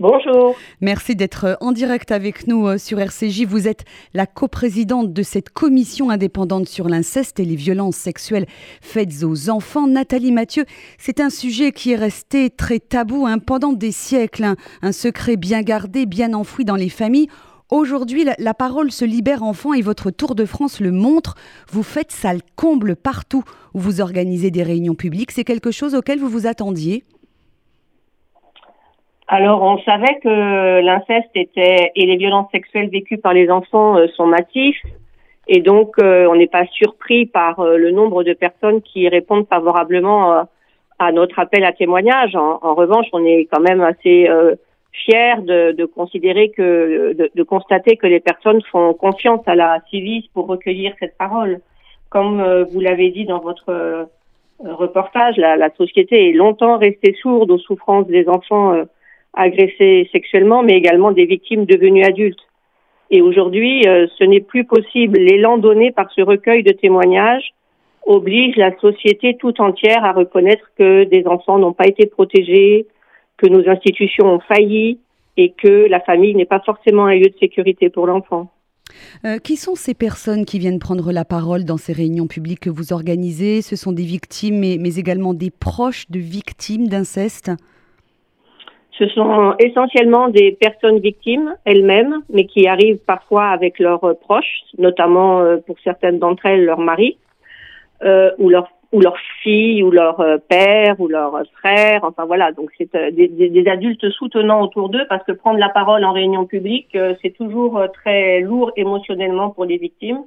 Bonjour. 0.00 0.56
Merci 0.80 1.14
d'être 1.14 1.56
en 1.60 1.70
direct 1.70 2.10
avec 2.10 2.48
nous 2.48 2.66
euh, 2.66 2.78
sur 2.78 2.98
RCJ. 2.98 3.44
Vous 3.44 3.68
êtes 3.68 3.84
la 4.12 4.26
coprésidente 4.26 5.12
de 5.12 5.22
cette 5.22 5.50
commission 5.50 6.10
indépendante 6.10 6.68
sur 6.68 6.88
l'inceste 6.88 7.38
et 7.38 7.44
les 7.44 7.54
violences 7.54 7.94
sexuelles 7.94 8.46
faites 8.80 9.22
aux 9.22 9.50
enfants. 9.50 9.86
Nathalie 9.86 10.32
Mathieu, 10.32 10.64
c'est 10.98 11.20
un 11.20 11.30
sujet 11.30 11.70
qui 11.70 11.92
est 11.92 11.96
resté 11.96 12.50
très 12.50 12.80
tabou 12.80 13.24
hein, 13.24 13.38
pendant 13.38 13.72
des 13.72 13.92
siècles, 13.92 14.42
hein. 14.42 14.56
un 14.82 14.90
secret 14.90 15.36
bien 15.36 15.62
gardé, 15.62 16.06
bien 16.06 16.34
enfoui 16.34 16.64
dans 16.64 16.74
les 16.74 16.88
familles. 16.88 17.28
Aujourd'hui, 17.70 18.24
la, 18.24 18.34
la, 18.40 18.52
parole 18.52 18.90
se 18.90 19.04
libère 19.04 19.44
enfant 19.44 19.74
et 19.74 19.80
votre 19.80 20.10
Tour 20.10 20.34
de 20.34 20.44
France 20.44 20.80
le 20.80 20.90
montre. 20.90 21.36
Vous 21.70 21.84
faites 21.84 22.10
salle 22.10 22.40
comble 22.56 22.96
partout 22.96 23.44
où 23.74 23.78
vous 23.78 24.00
organisez 24.00 24.50
des 24.50 24.64
réunions 24.64 24.96
publiques. 24.96 25.30
C'est 25.30 25.44
quelque 25.44 25.70
chose 25.70 25.94
auquel 25.94 26.18
vous 26.18 26.28
vous 26.28 26.48
attendiez? 26.48 27.04
Alors, 29.26 29.62
on 29.62 29.78
savait 29.78 30.18
que 30.22 30.80
l'inceste 30.80 31.30
était 31.34 31.92
et 31.96 32.06
les 32.06 32.16
violences 32.16 32.50
sexuelles 32.52 32.90
vécues 32.90 33.16
par 33.16 33.32
les 33.32 33.50
enfants 33.50 33.96
euh, 33.96 34.06
sont 34.08 34.26
massifs, 34.26 34.82
et 35.48 35.60
donc 35.60 35.94
euh, 35.98 36.26
on 36.26 36.36
n'est 36.36 36.46
pas 36.46 36.66
surpris 36.66 37.24
par 37.24 37.60
euh, 37.60 37.78
le 37.78 37.90
nombre 37.90 38.22
de 38.22 38.34
personnes 38.34 38.82
qui 38.82 39.08
répondent 39.08 39.46
favorablement 39.48 40.46
à 40.98 41.12
notre 41.12 41.38
appel 41.38 41.64
à 41.64 41.72
témoignage. 41.72 42.36
En, 42.36 42.58
en, 42.60 42.74
revanche, 42.74 43.06
on 43.12 43.24
est 43.24 43.48
quand 43.50 43.60
même 43.60 43.80
assez 43.80 44.28
fiers 44.92 45.40
de, 45.40 45.72
de, 45.72 45.84
considérer 45.86 46.50
que, 46.50 47.14
de, 47.14 47.30
de, 47.34 47.42
constater 47.42 47.96
que 47.96 48.06
les 48.06 48.20
personnes 48.20 48.62
font 48.70 48.92
confiance 48.94 49.40
à 49.46 49.54
la 49.54 49.80
Civis 49.90 50.28
pour 50.34 50.46
recueillir 50.46 50.94
cette 51.00 51.16
parole. 51.18 51.60
Comme 52.10 52.62
vous 52.70 52.80
l'avez 52.80 53.10
dit 53.10 53.24
dans 53.24 53.40
votre 53.40 54.06
reportage, 54.62 55.36
la, 55.36 55.56
la, 55.56 55.74
société 55.74 56.28
est 56.28 56.32
longtemps 56.32 56.78
restée 56.78 57.14
sourde 57.20 57.50
aux 57.50 57.58
souffrances 57.58 58.06
des 58.06 58.28
enfants 58.28 58.84
agressés 59.36 60.08
sexuellement, 60.12 60.62
mais 60.62 60.76
également 60.76 61.12
des 61.12 61.26
victimes 61.26 61.64
devenues 61.64 62.04
adultes. 62.04 62.40
Et 63.10 63.20
aujourd'hui, 63.20 63.86
euh, 63.86 64.06
ce 64.18 64.24
n'est 64.24 64.40
plus 64.40 64.64
possible. 64.64 65.18
L'élan 65.18 65.58
donné 65.58 65.92
par 65.92 66.10
ce 66.12 66.20
recueil 66.20 66.62
de 66.62 66.72
témoignages 66.72 67.52
oblige 68.06 68.56
la 68.56 68.76
société 68.78 69.36
tout 69.38 69.60
entière 69.60 70.04
à 70.04 70.12
reconnaître 70.12 70.70
que 70.78 71.04
des 71.04 71.26
enfants 71.26 71.58
n'ont 71.58 71.72
pas 71.72 71.86
été 71.86 72.06
protégés, 72.06 72.86
que 73.36 73.46
nos 73.46 73.68
institutions 73.68 74.26
ont 74.26 74.40
failli 74.40 74.98
et 75.36 75.52
que 75.52 75.88
la 75.88 76.00
famille 76.00 76.34
n'est 76.34 76.44
pas 76.44 76.60
forcément 76.60 77.06
un 77.06 77.14
lieu 77.14 77.28
de 77.28 77.38
sécurité 77.40 77.90
pour 77.90 78.06
l'enfant. 78.06 78.50
Euh, 79.24 79.38
qui 79.38 79.56
sont 79.56 79.74
ces 79.74 79.94
personnes 79.94 80.44
qui 80.44 80.58
viennent 80.58 80.78
prendre 80.78 81.10
la 81.10 81.24
parole 81.24 81.64
dans 81.64 81.78
ces 81.78 81.92
réunions 81.92 82.26
publiques 82.26 82.60
que 82.60 82.70
vous 82.70 82.92
organisez? 82.92 83.62
Ce 83.62 83.74
sont 83.74 83.92
des 83.92 84.04
victimes, 84.04 84.60
mais 84.60 84.96
également 84.96 85.34
des 85.34 85.50
proches 85.50 86.10
de 86.10 86.18
victimes 86.18 86.88
d'inceste? 86.88 87.50
Ce 88.98 89.08
sont 89.08 89.54
essentiellement 89.58 90.28
des 90.28 90.52
personnes 90.52 91.00
victimes 91.00 91.56
elles-mêmes, 91.64 92.22
mais 92.30 92.46
qui 92.46 92.68
arrivent 92.68 93.00
parfois 93.04 93.46
avec 93.46 93.80
leurs 93.80 94.16
proches, 94.20 94.62
notamment 94.78 95.40
euh, 95.40 95.56
pour 95.56 95.76
certaines 95.82 96.18
d'entre 96.20 96.46
elles, 96.46 96.64
leur 96.64 96.78
mari 96.78 97.18
euh, 98.04 98.30
ou 98.38 98.50
leur 98.50 98.68
ou 98.92 99.00
leur 99.00 99.16
fille 99.42 99.82
ou 99.82 99.90
leur 99.90 100.20
euh, 100.20 100.36
père 100.36 101.00
ou 101.00 101.08
leur 101.08 101.42
frère 101.58 102.04
enfin 102.04 102.26
voilà. 102.26 102.52
Donc 102.52 102.70
c'est 102.76 102.94
euh, 102.94 103.10
des, 103.10 103.28
des, 103.28 103.68
adultes 103.68 104.10
soutenants 104.10 104.62
autour 104.62 104.88
d'eux 104.88 105.06
parce 105.08 105.24
que 105.24 105.32
prendre 105.32 105.58
la 105.58 105.68
parole 105.68 106.04
en 106.04 106.12
réunion 106.12 106.44
publique 106.44 106.98
c'est 107.22 107.30
toujours 107.30 107.82
très 107.94 108.40
lourd 108.40 108.72
émotionnellement 108.76 109.50
pour 109.50 109.64
les 109.64 109.78
victimes. 109.78 110.22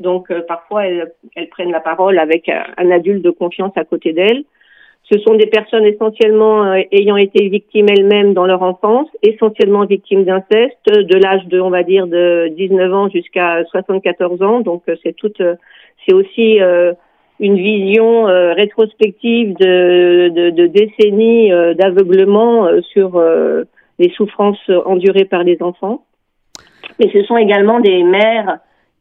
Donc 0.00 0.32
parfois 0.48 0.86
elles, 0.86 1.12
elles, 1.36 1.48
prennent 1.50 1.70
la 1.70 1.80
parole 1.80 2.18
avec 2.18 2.48
un, 2.48 2.90
adulte 2.90 3.22
de 3.22 3.30
confiance 3.30 3.72
à 3.76 3.84
côté 3.84 4.12
d'elles 4.12 4.44
ce 5.10 5.18
sont 5.20 5.34
des 5.34 5.46
personnes 5.46 5.84
essentiellement 5.84 6.72
ayant 6.92 7.16
été 7.16 7.48
victimes 7.48 7.86
elles-mêmes 7.88 8.32
dans 8.32 8.46
leur 8.46 8.62
enfance, 8.62 9.08
essentiellement 9.22 9.84
victimes 9.84 10.24
d'inceste, 10.24 10.86
de 10.86 11.18
l'âge 11.18 11.44
de, 11.46 11.60
on 11.60 11.70
va 11.70 11.82
dire, 11.82 12.06
de 12.06 12.48
19 12.56 12.94
ans 12.94 13.08
jusqu'à 13.08 13.64
74 13.64 14.42
ans. 14.42 14.60
Donc 14.60 14.82
c'est 15.02 15.14
toute, 15.14 15.42
c'est 16.06 16.14
aussi 16.14 16.60
euh, 16.60 16.92
une 17.40 17.56
vision 17.56 18.28
euh, 18.28 18.52
rétrospective 18.52 19.56
de, 19.56 20.28
de, 20.28 20.50
de 20.50 20.66
décennies 20.66 21.50
euh, 21.52 21.74
d'aveuglement 21.74 22.66
euh, 22.66 22.80
sur 22.82 23.20
les 23.98 24.10
souffrances 24.10 24.70
endurées 24.86 25.24
par 25.24 25.42
les 25.42 25.58
enfants. 25.60 26.04
Et 26.98 27.10
ce 27.10 27.22
sont 27.24 27.36
également 27.36 27.80
des 27.80 28.02
mères 28.02 28.58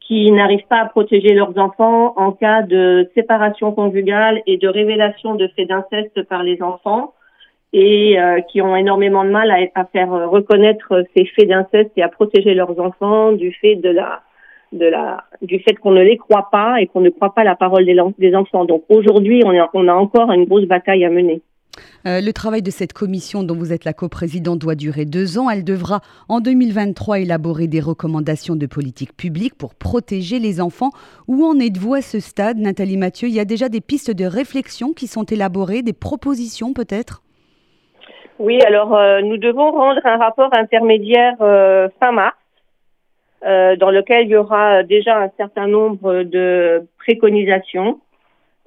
qui 0.09 0.31
n'arrivent 0.31 0.65
pas 0.67 0.81
à 0.81 0.85
protéger 0.87 1.35
leurs 1.35 1.55
enfants 1.59 2.13
en 2.17 2.31
cas 2.31 2.63
de 2.63 3.07
séparation 3.13 3.71
conjugale 3.71 4.41
et 4.47 4.57
de 4.57 4.67
révélation 4.67 5.35
de 5.35 5.47
faits 5.55 5.69
d'inceste 5.69 6.23
par 6.23 6.41
les 6.41 6.63
enfants 6.63 7.13
et 7.73 8.17
qui 8.51 8.59
ont 8.63 8.75
énormément 8.75 9.23
de 9.23 9.29
mal 9.29 9.51
à, 9.51 9.85
faire 9.85 10.09
reconnaître 10.09 11.05
ces 11.15 11.25
faits 11.25 11.47
d'inceste 11.47 11.91
et 11.95 12.01
à 12.01 12.09
protéger 12.09 12.55
leurs 12.55 12.79
enfants 12.79 13.33
du 13.33 13.53
fait 13.53 13.75
de 13.75 13.89
la 13.89 14.23
de 14.71 14.85
la, 14.85 15.23
du 15.41 15.59
fait 15.59 15.73
qu'on 15.75 15.91
ne 15.91 16.01
les 16.01 16.17
croit 16.17 16.49
pas 16.51 16.81
et 16.81 16.87
qu'on 16.87 17.01
ne 17.01 17.09
croit 17.09 17.33
pas 17.33 17.43
la 17.43 17.55
parole 17.55 17.85
des, 17.85 18.35
enfants. 18.35 18.65
Donc 18.65 18.83
aujourd'hui, 18.89 19.41
on, 19.45 19.87
a 19.87 19.93
encore 19.93 20.31
une 20.31 20.45
grosse 20.45 20.65
bataille 20.65 21.05
à 21.05 21.09
mener. 21.09 21.41
Euh, 22.05 22.21
le 22.21 22.33
travail 22.33 22.61
de 22.61 22.71
cette 22.71 22.93
commission 22.93 23.43
dont 23.43 23.55
vous 23.55 23.73
êtes 23.73 23.85
la 23.85 23.93
coprésidente 23.93 24.59
doit 24.59 24.75
durer 24.75 25.05
deux 25.05 25.37
ans. 25.37 25.49
Elle 25.49 25.63
devra 25.63 26.01
en 26.27 26.39
2023 26.39 27.19
élaborer 27.19 27.67
des 27.67 27.79
recommandations 27.79 28.55
de 28.55 28.65
politique 28.65 29.15
publique 29.15 29.57
pour 29.57 29.75
protéger 29.75 30.39
les 30.39 30.61
enfants. 30.61 30.91
Où 31.27 31.45
en 31.45 31.59
êtes-vous 31.59 31.93
à 31.93 32.01
ce 32.01 32.19
stade, 32.19 32.57
Nathalie 32.57 32.97
Mathieu? 32.97 33.27
Il 33.27 33.33
y 33.33 33.39
a 33.39 33.45
déjà 33.45 33.69
des 33.69 33.81
pistes 33.81 34.11
de 34.11 34.25
réflexion 34.25 34.93
qui 34.93 35.07
sont 35.07 35.25
élaborées, 35.25 35.81
des 35.81 35.93
propositions 35.93 36.73
peut-être? 36.73 37.21
Oui, 38.39 38.61
alors 38.61 38.95
euh, 38.95 39.21
nous 39.21 39.37
devons 39.37 39.71
rendre 39.71 39.99
un 40.05 40.17
rapport 40.17 40.49
intermédiaire 40.53 41.35
euh, 41.41 41.89
fin 41.99 42.11
mars 42.11 42.35
dans 43.41 43.89
lequel 43.89 44.25
il 44.25 44.31
y 44.31 44.35
aura 44.35 44.83
déjà 44.83 45.17
un 45.17 45.29
certain 45.37 45.65
nombre 45.65 46.23
de 46.23 46.85
préconisations 46.97 48.01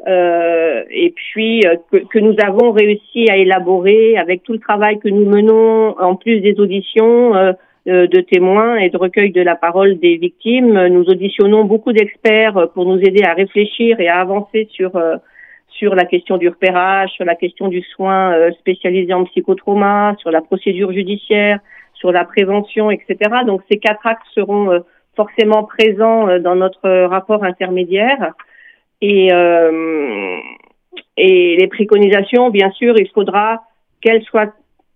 et 0.06 1.12
puis 1.14 1.62
euh, 1.66 1.76
que, 1.90 2.18
nous 2.18 2.34
avons 2.44 2.72
réussi 2.72 3.30
à 3.30 3.36
élaborer 3.36 4.16
avec 4.16 4.42
tout 4.42 4.52
le 4.52 4.58
travail 4.58 4.98
que 4.98 5.08
nous 5.08 5.28
menons 5.28 5.98
en 5.98 6.16
plus 6.16 6.40
des 6.40 6.58
auditions 6.58 7.34
euh, 7.36 7.52
de 7.86 8.20
témoins 8.20 8.76
et 8.76 8.90
de 8.90 8.96
recueil 8.96 9.30
de 9.30 9.42
la 9.42 9.56
parole 9.56 9.98
des 9.98 10.16
victimes. 10.16 10.86
Nous 10.86 11.04
auditionnons 11.04 11.64
beaucoup 11.64 11.92
d'experts 11.92 12.68
pour 12.74 12.84
nous 12.84 12.98
aider 12.98 13.24
à 13.24 13.34
réfléchir 13.34 13.98
et 14.00 14.08
à 14.08 14.20
avancer 14.20 14.68
sur 14.72 14.92
sur 15.68 15.94
la 15.96 16.04
question 16.04 16.36
du 16.36 16.48
repérage, 16.48 17.10
sur 17.10 17.24
la 17.24 17.34
question 17.34 17.66
du 17.66 17.82
soin 17.82 18.52
spécialisé 18.60 19.12
en 19.14 19.24
psychotrauma, 19.24 20.14
sur 20.20 20.30
la 20.30 20.42
procédure 20.42 20.92
judiciaire, 20.92 21.58
sur 22.02 22.10
la 22.10 22.24
prévention, 22.24 22.90
etc. 22.90 23.16
Donc 23.46 23.62
ces 23.70 23.78
quatre 23.78 24.04
axes 24.06 24.26
seront 24.34 24.72
euh, 24.72 24.80
forcément 25.14 25.62
présents 25.62 26.28
euh, 26.28 26.40
dans 26.40 26.56
notre 26.56 26.88
rapport 27.06 27.44
intermédiaire. 27.44 28.32
Et, 29.02 29.32
euh, 29.32 30.38
et 31.18 31.56
les 31.56 31.66
préconisations, 31.66 32.48
bien 32.48 32.70
sûr, 32.70 32.98
il 32.98 33.08
faudra 33.10 33.62
qu'elles 34.00 34.22
soient 34.22 34.52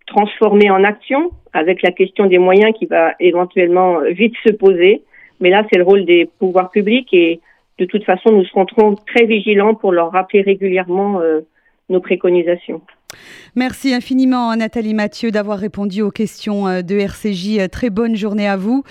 transformées 0.06 0.70
en 0.70 0.82
action 0.84 1.30
avec 1.52 1.82
la 1.82 1.90
question 1.90 2.26
des 2.26 2.38
moyens 2.38 2.72
qui 2.78 2.86
va 2.86 3.12
éventuellement 3.20 4.00
vite 4.08 4.34
se 4.46 4.52
poser. 4.52 5.02
Mais 5.40 5.50
là, 5.50 5.66
c'est 5.70 5.78
le 5.78 5.84
rôle 5.84 6.06
des 6.06 6.30
pouvoirs 6.38 6.70
publics 6.70 7.12
et 7.12 7.40
de 7.78 7.84
toute 7.84 8.04
façon, 8.04 8.30
nous 8.32 8.44
serons 8.44 8.64
très 9.06 9.26
vigilants 9.26 9.74
pour 9.74 9.92
leur 9.92 10.12
rappeler 10.12 10.40
régulièrement 10.40 11.20
nos 11.90 12.00
préconisations. 12.00 12.80
Merci 13.54 13.94
infiniment 13.94 14.54
Nathalie 14.56 14.94
Mathieu 14.94 15.30
d'avoir 15.30 15.58
répondu 15.58 16.02
aux 16.02 16.10
questions 16.10 16.68
euh, 16.68 16.82
de 16.82 16.96
RCJ. 16.96 17.58
Euh, 17.58 17.68
très 17.68 17.90
bonne 17.90 18.16
journée 18.16 18.48
à 18.48 18.56
vous. 18.56 18.84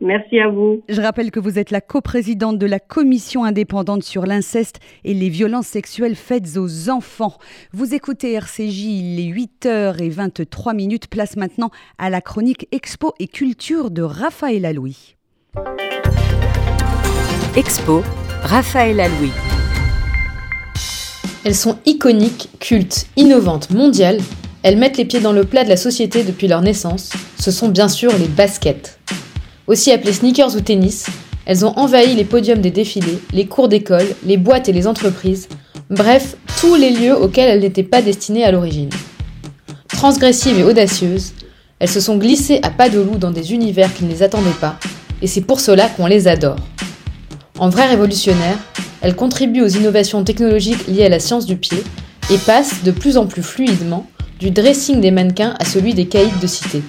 Merci 0.00 0.40
à 0.40 0.48
vous. 0.48 0.82
Je 0.88 1.00
rappelle 1.00 1.30
que 1.30 1.38
vous 1.38 1.60
êtes 1.60 1.70
la 1.70 1.80
coprésidente 1.80 2.58
de 2.58 2.66
la 2.66 2.80
commission 2.80 3.44
indépendante 3.44 4.02
sur 4.02 4.26
l'inceste 4.26 4.80
et 5.04 5.14
les 5.14 5.28
violences 5.28 5.68
sexuelles 5.68 6.16
faites 6.16 6.56
aux 6.56 6.90
enfants. 6.90 7.38
Vous 7.72 7.94
écoutez 7.94 8.32
RCJ, 8.32 8.84
les 9.16 9.32
8h23 9.32 10.74
minutes. 10.74 11.06
Place 11.06 11.36
maintenant 11.36 11.70
à 11.98 12.10
la 12.10 12.20
chronique 12.20 12.66
Expo 12.72 13.14
et 13.20 13.28
culture 13.28 13.92
de 13.92 14.02
Raphaël 14.02 14.66
Alouis. 14.66 15.14
Expo, 17.56 18.02
Raphaël 18.42 18.98
Alouis. 18.98 19.51
Elles 21.44 21.56
sont 21.56 21.76
iconiques, 21.86 22.48
cultes, 22.60 23.06
innovantes, 23.16 23.70
mondiales. 23.70 24.20
Elles 24.62 24.76
mettent 24.76 24.96
les 24.96 25.04
pieds 25.04 25.18
dans 25.18 25.32
le 25.32 25.44
plat 25.44 25.64
de 25.64 25.68
la 25.68 25.76
société 25.76 26.22
depuis 26.22 26.46
leur 26.46 26.62
naissance. 26.62 27.10
Ce 27.38 27.50
sont 27.50 27.68
bien 27.68 27.88
sûr 27.88 28.16
les 28.16 28.28
baskets. 28.28 29.00
Aussi 29.66 29.90
appelées 29.90 30.12
sneakers 30.12 30.54
ou 30.54 30.60
tennis, 30.60 31.06
elles 31.44 31.64
ont 31.64 31.76
envahi 31.76 32.14
les 32.14 32.24
podiums 32.24 32.60
des 32.60 32.70
défilés, 32.70 33.18
les 33.32 33.46
cours 33.46 33.68
d'école, 33.68 34.06
les 34.24 34.36
boîtes 34.36 34.68
et 34.68 34.72
les 34.72 34.86
entreprises, 34.86 35.48
bref, 35.90 36.36
tous 36.60 36.76
les 36.76 36.90
lieux 36.90 37.16
auxquels 37.16 37.48
elles 37.48 37.60
n'étaient 37.60 37.82
pas 37.82 38.02
destinées 38.02 38.44
à 38.44 38.52
l'origine. 38.52 38.90
Transgressives 39.88 40.60
et 40.60 40.64
audacieuses, 40.64 41.32
elles 41.80 41.88
se 41.88 42.00
sont 42.00 42.16
glissées 42.16 42.60
à 42.62 42.70
pas 42.70 42.88
de 42.88 43.00
loup 43.00 43.18
dans 43.18 43.32
des 43.32 43.52
univers 43.52 43.92
qui 43.92 44.04
ne 44.04 44.10
les 44.10 44.22
attendaient 44.22 44.50
pas, 44.60 44.78
et 45.20 45.26
c'est 45.26 45.40
pour 45.40 45.58
cela 45.58 45.88
qu'on 45.88 46.06
les 46.06 46.28
adore. 46.28 46.56
En 47.58 47.68
vrai 47.68 47.86
révolutionnaire, 47.86 48.58
elle 49.02 49.16
contribue 49.16 49.62
aux 49.62 49.68
innovations 49.68 50.24
technologiques 50.24 50.86
liées 50.86 51.04
à 51.04 51.08
la 51.08 51.20
science 51.20 51.44
du 51.44 51.56
pied 51.56 51.82
et 52.30 52.38
passe 52.38 52.82
de 52.84 52.92
plus 52.92 53.18
en 53.18 53.26
plus 53.26 53.42
fluidement 53.42 54.06
du 54.38 54.50
dressing 54.50 55.00
des 55.00 55.10
mannequins 55.10 55.54
à 55.58 55.64
celui 55.64 55.92
des 55.92 56.06
caïds 56.06 56.30
de 56.40 56.46
cité. 56.46 56.82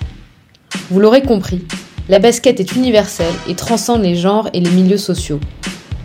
Vous 0.90 1.00
l'aurez 1.00 1.24
compris, 1.24 1.64
la 2.10 2.20
basket 2.20 2.60
est 2.60 2.76
universelle 2.76 3.34
et 3.50 3.56
transcende 3.56 4.04
les 4.04 4.16
genres 4.16 4.50
et 4.54 4.60
les 4.60 4.70
milieux 4.70 4.98
sociaux. 4.98 5.40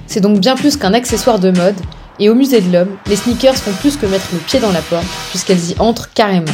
C'est 0.07 0.21
donc 0.21 0.41
bien 0.41 0.57
plus 0.57 0.77
qu'un 0.77 0.95
accessoire 0.95 1.39
de 1.39 1.51
mode, 1.51 1.77
et 2.19 2.31
au 2.31 2.35
musée 2.35 2.61
de 2.61 2.73
l'homme, 2.73 2.97
les 3.07 3.17
sneakers 3.17 3.55
font 3.57 3.73
plus 3.73 3.97
que 3.97 4.07
mettre 4.07 4.29
le 4.33 4.39
pied 4.39 4.59
dans 4.59 4.73
la 4.73 4.81
porte, 4.81 5.07
puisqu'elles 5.31 5.71
y 5.71 5.75
entrent 5.79 6.11
carrément. 6.15 6.47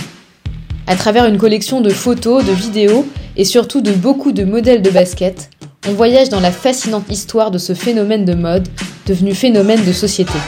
À 0.87 0.97
travers 0.97 1.25
une 1.25 1.38
collection 1.38 1.81
de 1.81 1.90
photos, 1.90 2.45
de 2.45 2.53
vidéos 2.53 3.07
et 3.37 3.45
surtout 3.45 3.81
de 3.81 3.93
beaucoup 3.93 4.33
de 4.33 4.45
modèles 4.45 4.83
de 4.83 4.90
basket, 4.90 5.51
on 5.87 5.92
voyage 5.92 6.29
dans 6.29 6.40
la 6.40 6.51
fascinante 6.51 7.11
histoire 7.11 7.51
de 7.51 7.59
ce 7.59 7.75
phénomène 7.75 8.25
de 8.25 8.35
mode, 8.35 8.68
devenu 9.07 9.35
phénomène 9.35 9.85
de 9.85 9.92
société. 9.92 10.38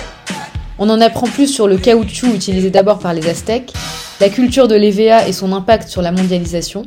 On 0.79 0.88
en 0.88 1.01
apprend 1.01 1.27
plus 1.27 1.49
sur 1.49 1.68
le 1.68 1.77
caoutchouc 1.77 2.35
utilisé 2.35 2.70
d'abord 2.70 2.99
par 2.99 3.12
les 3.12 3.29
Aztèques, 3.29 3.72
la 4.20 4.29
culture 4.29 4.68
de 4.68 4.75
l'EVA 4.75 5.29
et 5.29 5.33
son 5.33 5.53
impact 5.53 5.88
sur 5.88 6.01
la 6.03 6.12
mondialisation, 6.12 6.87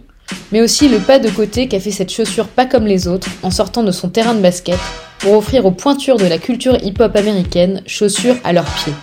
mais 0.51 0.61
aussi 0.61 0.89
le 0.89 0.99
pas 0.99 1.19
de 1.19 1.29
côté 1.29 1.67
qu'a 1.67 1.79
fait 1.79 1.91
cette 1.91 2.11
chaussure 2.11 2.47
pas 2.47 2.65
comme 2.65 2.85
les 2.85 3.07
autres 3.07 3.27
en 3.43 3.51
sortant 3.51 3.83
de 3.83 3.91
son 3.91 4.09
terrain 4.09 4.33
de 4.33 4.41
basket 4.41 4.79
pour 5.19 5.33
offrir 5.33 5.65
aux 5.65 5.71
pointures 5.71 6.17
de 6.17 6.25
la 6.25 6.37
culture 6.37 6.77
hip-hop 6.83 7.15
américaine 7.15 7.81
chaussures 7.85 8.37
à 8.43 8.53
leurs 8.53 8.65
pieds. 8.65 8.93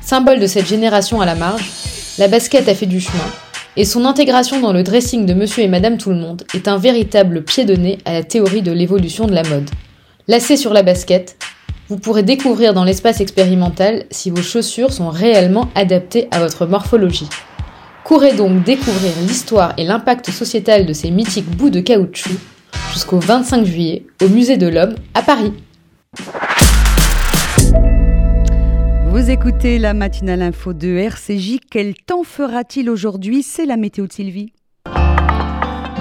Symbole 0.00 0.38
de 0.38 0.46
cette 0.46 0.66
génération 0.66 1.20
à 1.20 1.26
la 1.26 1.34
marge, 1.34 1.70
la 2.18 2.28
basket 2.28 2.68
a 2.68 2.74
fait 2.74 2.86
du 2.86 3.00
chemin 3.00 3.24
et 3.76 3.84
son 3.84 4.04
intégration 4.04 4.60
dans 4.60 4.72
le 4.72 4.82
dressing 4.82 5.26
de 5.26 5.34
monsieur 5.34 5.62
et 5.62 5.68
madame 5.68 5.98
tout 5.98 6.10
le 6.10 6.16
monde 6.16 6.44
est 6.54 6.68
un 6.68 6.78
véritable 6.78 7.42
pied 7.44 7.64
de 7.64 7.74
nez 7.74 7.98
à 8.04 8.12
la 8.14 8.22
théorie 8.22 8.62
de 8.62 8.72
l'évolution 8.72 9.26
de 9.26 9.34
la 9.34 9.42
mode. 9.42 9.68
Lacé 10.28 10.56
sur 10.56 10.72
la 10.72 10.82
basket, 10.82 11.36
vous 11.88 11.98
pourrez 11.98 12.22
découvrir 12.22 12.74
dans 12.74 12.84
l'espace 12.84 13.20
expérimental 13.20 14.06
si 14.10 14.30
vos 14.30 14.42
chaussures 14.42 14.92
sont 14.92 15.10
réellement 15.10 15.68
adaptées 15.74 16.28
à 16.30 16.40
votre 16.40 16.66
morphologie. 16.66 17.28
Courez 18.02 18.32
donc 18.32 18.62
découvrir 18.64 19.12
l'histoire 19.26 19.72
et 19.76 19.84
l'impact 19.84 20.30
sociétal 20.30 20.86
de 20.86 20.92
ces 20.92 21.10
mythiques 21.10 21.50
bouts 21.50 21.70
de 21.70 21.80
caoutchouc 21.80 22.38
jusqu'au 22.92 23.18
25 23.18 23.64
juillet 23.64 24.06
au 24.22 24.28
Musée 24.28 24.56
de 24.56 24.68
l'Homme 24.68 24.94
à 25.14 25.22
Paris. 25.22 25.52
Vous 29.16 29.30
écoutez 29.30 29.78
la 29.78 29.94
matinale 29.94 30.42
info 30.42 30.74
de 30.74 30.88
RCJ. 30.88 31.60
Quel 31.70 31.94
temps 31.94 32.22
fera-t-il 32.22 32.90
aujourd'hui? 32.90 33.42
C'est 33.42 33.64
la 33.64 33.78
météo 33.78 34.06
de 34.06 34.12
Sylvie. 34.12 34.52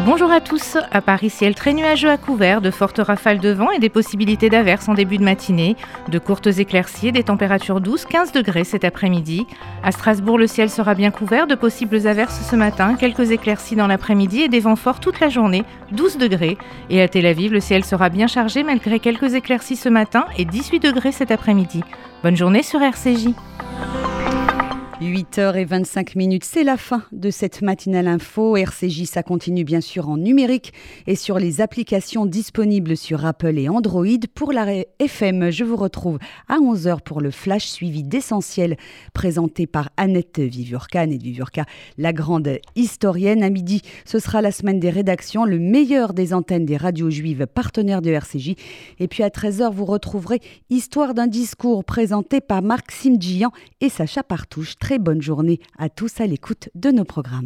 Bonjour 0.05 0.29
à 0.29 0.39
tous. 0.39 0.77
À 0.91 1.01
Paris, 1.01 1.31
ciel 1.31 1.55
très 1.55 1.73
nuageux 1.73 2.11
à 2.11 2.17
couvert, 2.17 2.61
de 2.61 2.69
fortes 2.69 2.99
rafales 2.99 3.39
de 3.39 3.49
vent 3.49 3.71
et 3.71 3.79
des 3.79 3.89
possibilités 3.89 4.49
d'averses 4.49 4.87
en 4.87 4.93
début 4.93 5.17
de 5.17 5.23
matinée. 5.23 5.75
De 6.09 6.19
courtes 6.19 6.45
éclaircies 6.45 7.11
des 7.11 7.23
températures 7.23 7.81
douces, 7.81 8.05
15 8.05 8.31
degrés 8.31 8.65
cet 8.65 8.85
après-midi. 8.85 9.47
À 9.81 9.91
Strasbourg, 9.91 10.37
le 10.37 10.45
ciel 10.45 10.69
sera 10.69 10.93
bien 10.93 11.09
couvert, 11.09 11.47
de 11.47 11.55
possibles 11.55 12.05
averses 12.05 12.47
ce 12.47 12.55
matin, 12.55 12.97
quelques 12.99 13.31
éclaircies 13.31 13.75
dans 13.75 13.87
l'après-midi 13.87 14.41
et 14.41 14.47
des 14.47 14.59
vents 14.59 14.75
forts 14.75 14.99
toute 14.99 15.19
la 15.19 15.29
journée, 15.29 15.63
12 15.91 16.19
degrés. 16.19 16.59
Et 16.91 17.01
à 17.01 17.07
Tel 17.07 17.25
Aviv, 17.25 17.51
le 17.51 17.59
ciel 17.59 17.83
sera 17.83 18.09
bien 18.09 18.27
chargé 18.27 18.61
malgré 18.61 18.99
quelques 18.99 19.33
éclaircies 19.33 19.75
ce 19.75 19.89
matin 19.89 20.25
et 20.37 20.45
18 20.45 20.81
degrés 20.81 21.13
cet 21.13 21.31
après-midi. 21.31 21.83
Bonne 22.21 22.37
journée 22.37 22.61
sur 22.61 22.79
RCJ. 22.79 23.29
8h25 25.01 26.17
minutes, 26.17 26.45
c'est 26.45 26.63
la 26.63 26.77
fin 26.77 27.03
de 27.11 27.29
cette 27.29 27.61
matinale 27.61 28.07
info. 28.07 28.55
RCJ, 28.55 29.03
ça 29.03 29.23
continue 29.23 29.65
bien 29.65 29.81
sûr 29.81 30.07
en 30.07 30.15
numérique 30.15 30.71
et 31.05 31.17
sur 31.17 31.37
les 31.37 31.59
applications 31.59 32.25
disponibles 32.25 32.95
sur 32.95 33.25
Apple 33.25 33.57
et 33.57 33.67
Android. 33.67 34.05
Pour 34.33 34.53
la 34.53 34.85
FM, 34.99 35.49
je 35.49 35.65
vous 35.65 35.75
retrouve 35.75 36.17
à 36.47 36.59
11h 36.59 37.01
pour 37.01 37.19
le 37.19 37.29
flash 37.29 37.65
suivi 37.65 38.03
d'essentiel 38.03 38.77
présenté 39.13 39.67
par 39.67 39.89
Annette 39.97 40.39
Vivurka. 40.39 41.01
Annette 41.01 41.23
Vivurka, 41.23 41.65
la 41.97 42.13
grande 42.13 42.59
historienne. 42.77 43.43
À 43.43 43.49
midi, 43.49 43.81
ce 44.05 44.17
sera 44.17 44.41
la 44.41 44.51
semaine 44.53 44.79
des 44.79 44.91
rédactions, 44.91 45.43
le 45.43 45.59
meilleur 45.59 46.13
des 46.13 46.33
antennes 46.33 46.65
des 46.65 46.77
radios 46.77 47.09
juives 47.09 47.47
partenaires 47.47 48.01
de 48.01 48.11
RCJ. 48.11 48.55
Et 48.99 49.09
puis 49.09 49.23
à 49.23 49.29
13h, 49.29 49.73
vous 49.73 49.85
retrouverez 49.85 50.39
Histoire 50.69 51.13
d'un 51.13 51.27
discours 51.27 51.83
présenté 51.83 52.39
par 52.39 52.61
Marc 52.61 52.91
Simdjian 52.91 53.51
et 53.81 53.89
Sacha 53.89 54.23
Partouche. 54.23 54.75
Très 54.85 54.99
bonne 54.99 55.19
journée 55.19 55.59
à 55.79 55.89
tous 55.89 56.21
à 56.21 56.27
l'écoute 56.27 56.69
de 56.75 56.91
nos 56.91 57.05
programmes. 57.05 57.41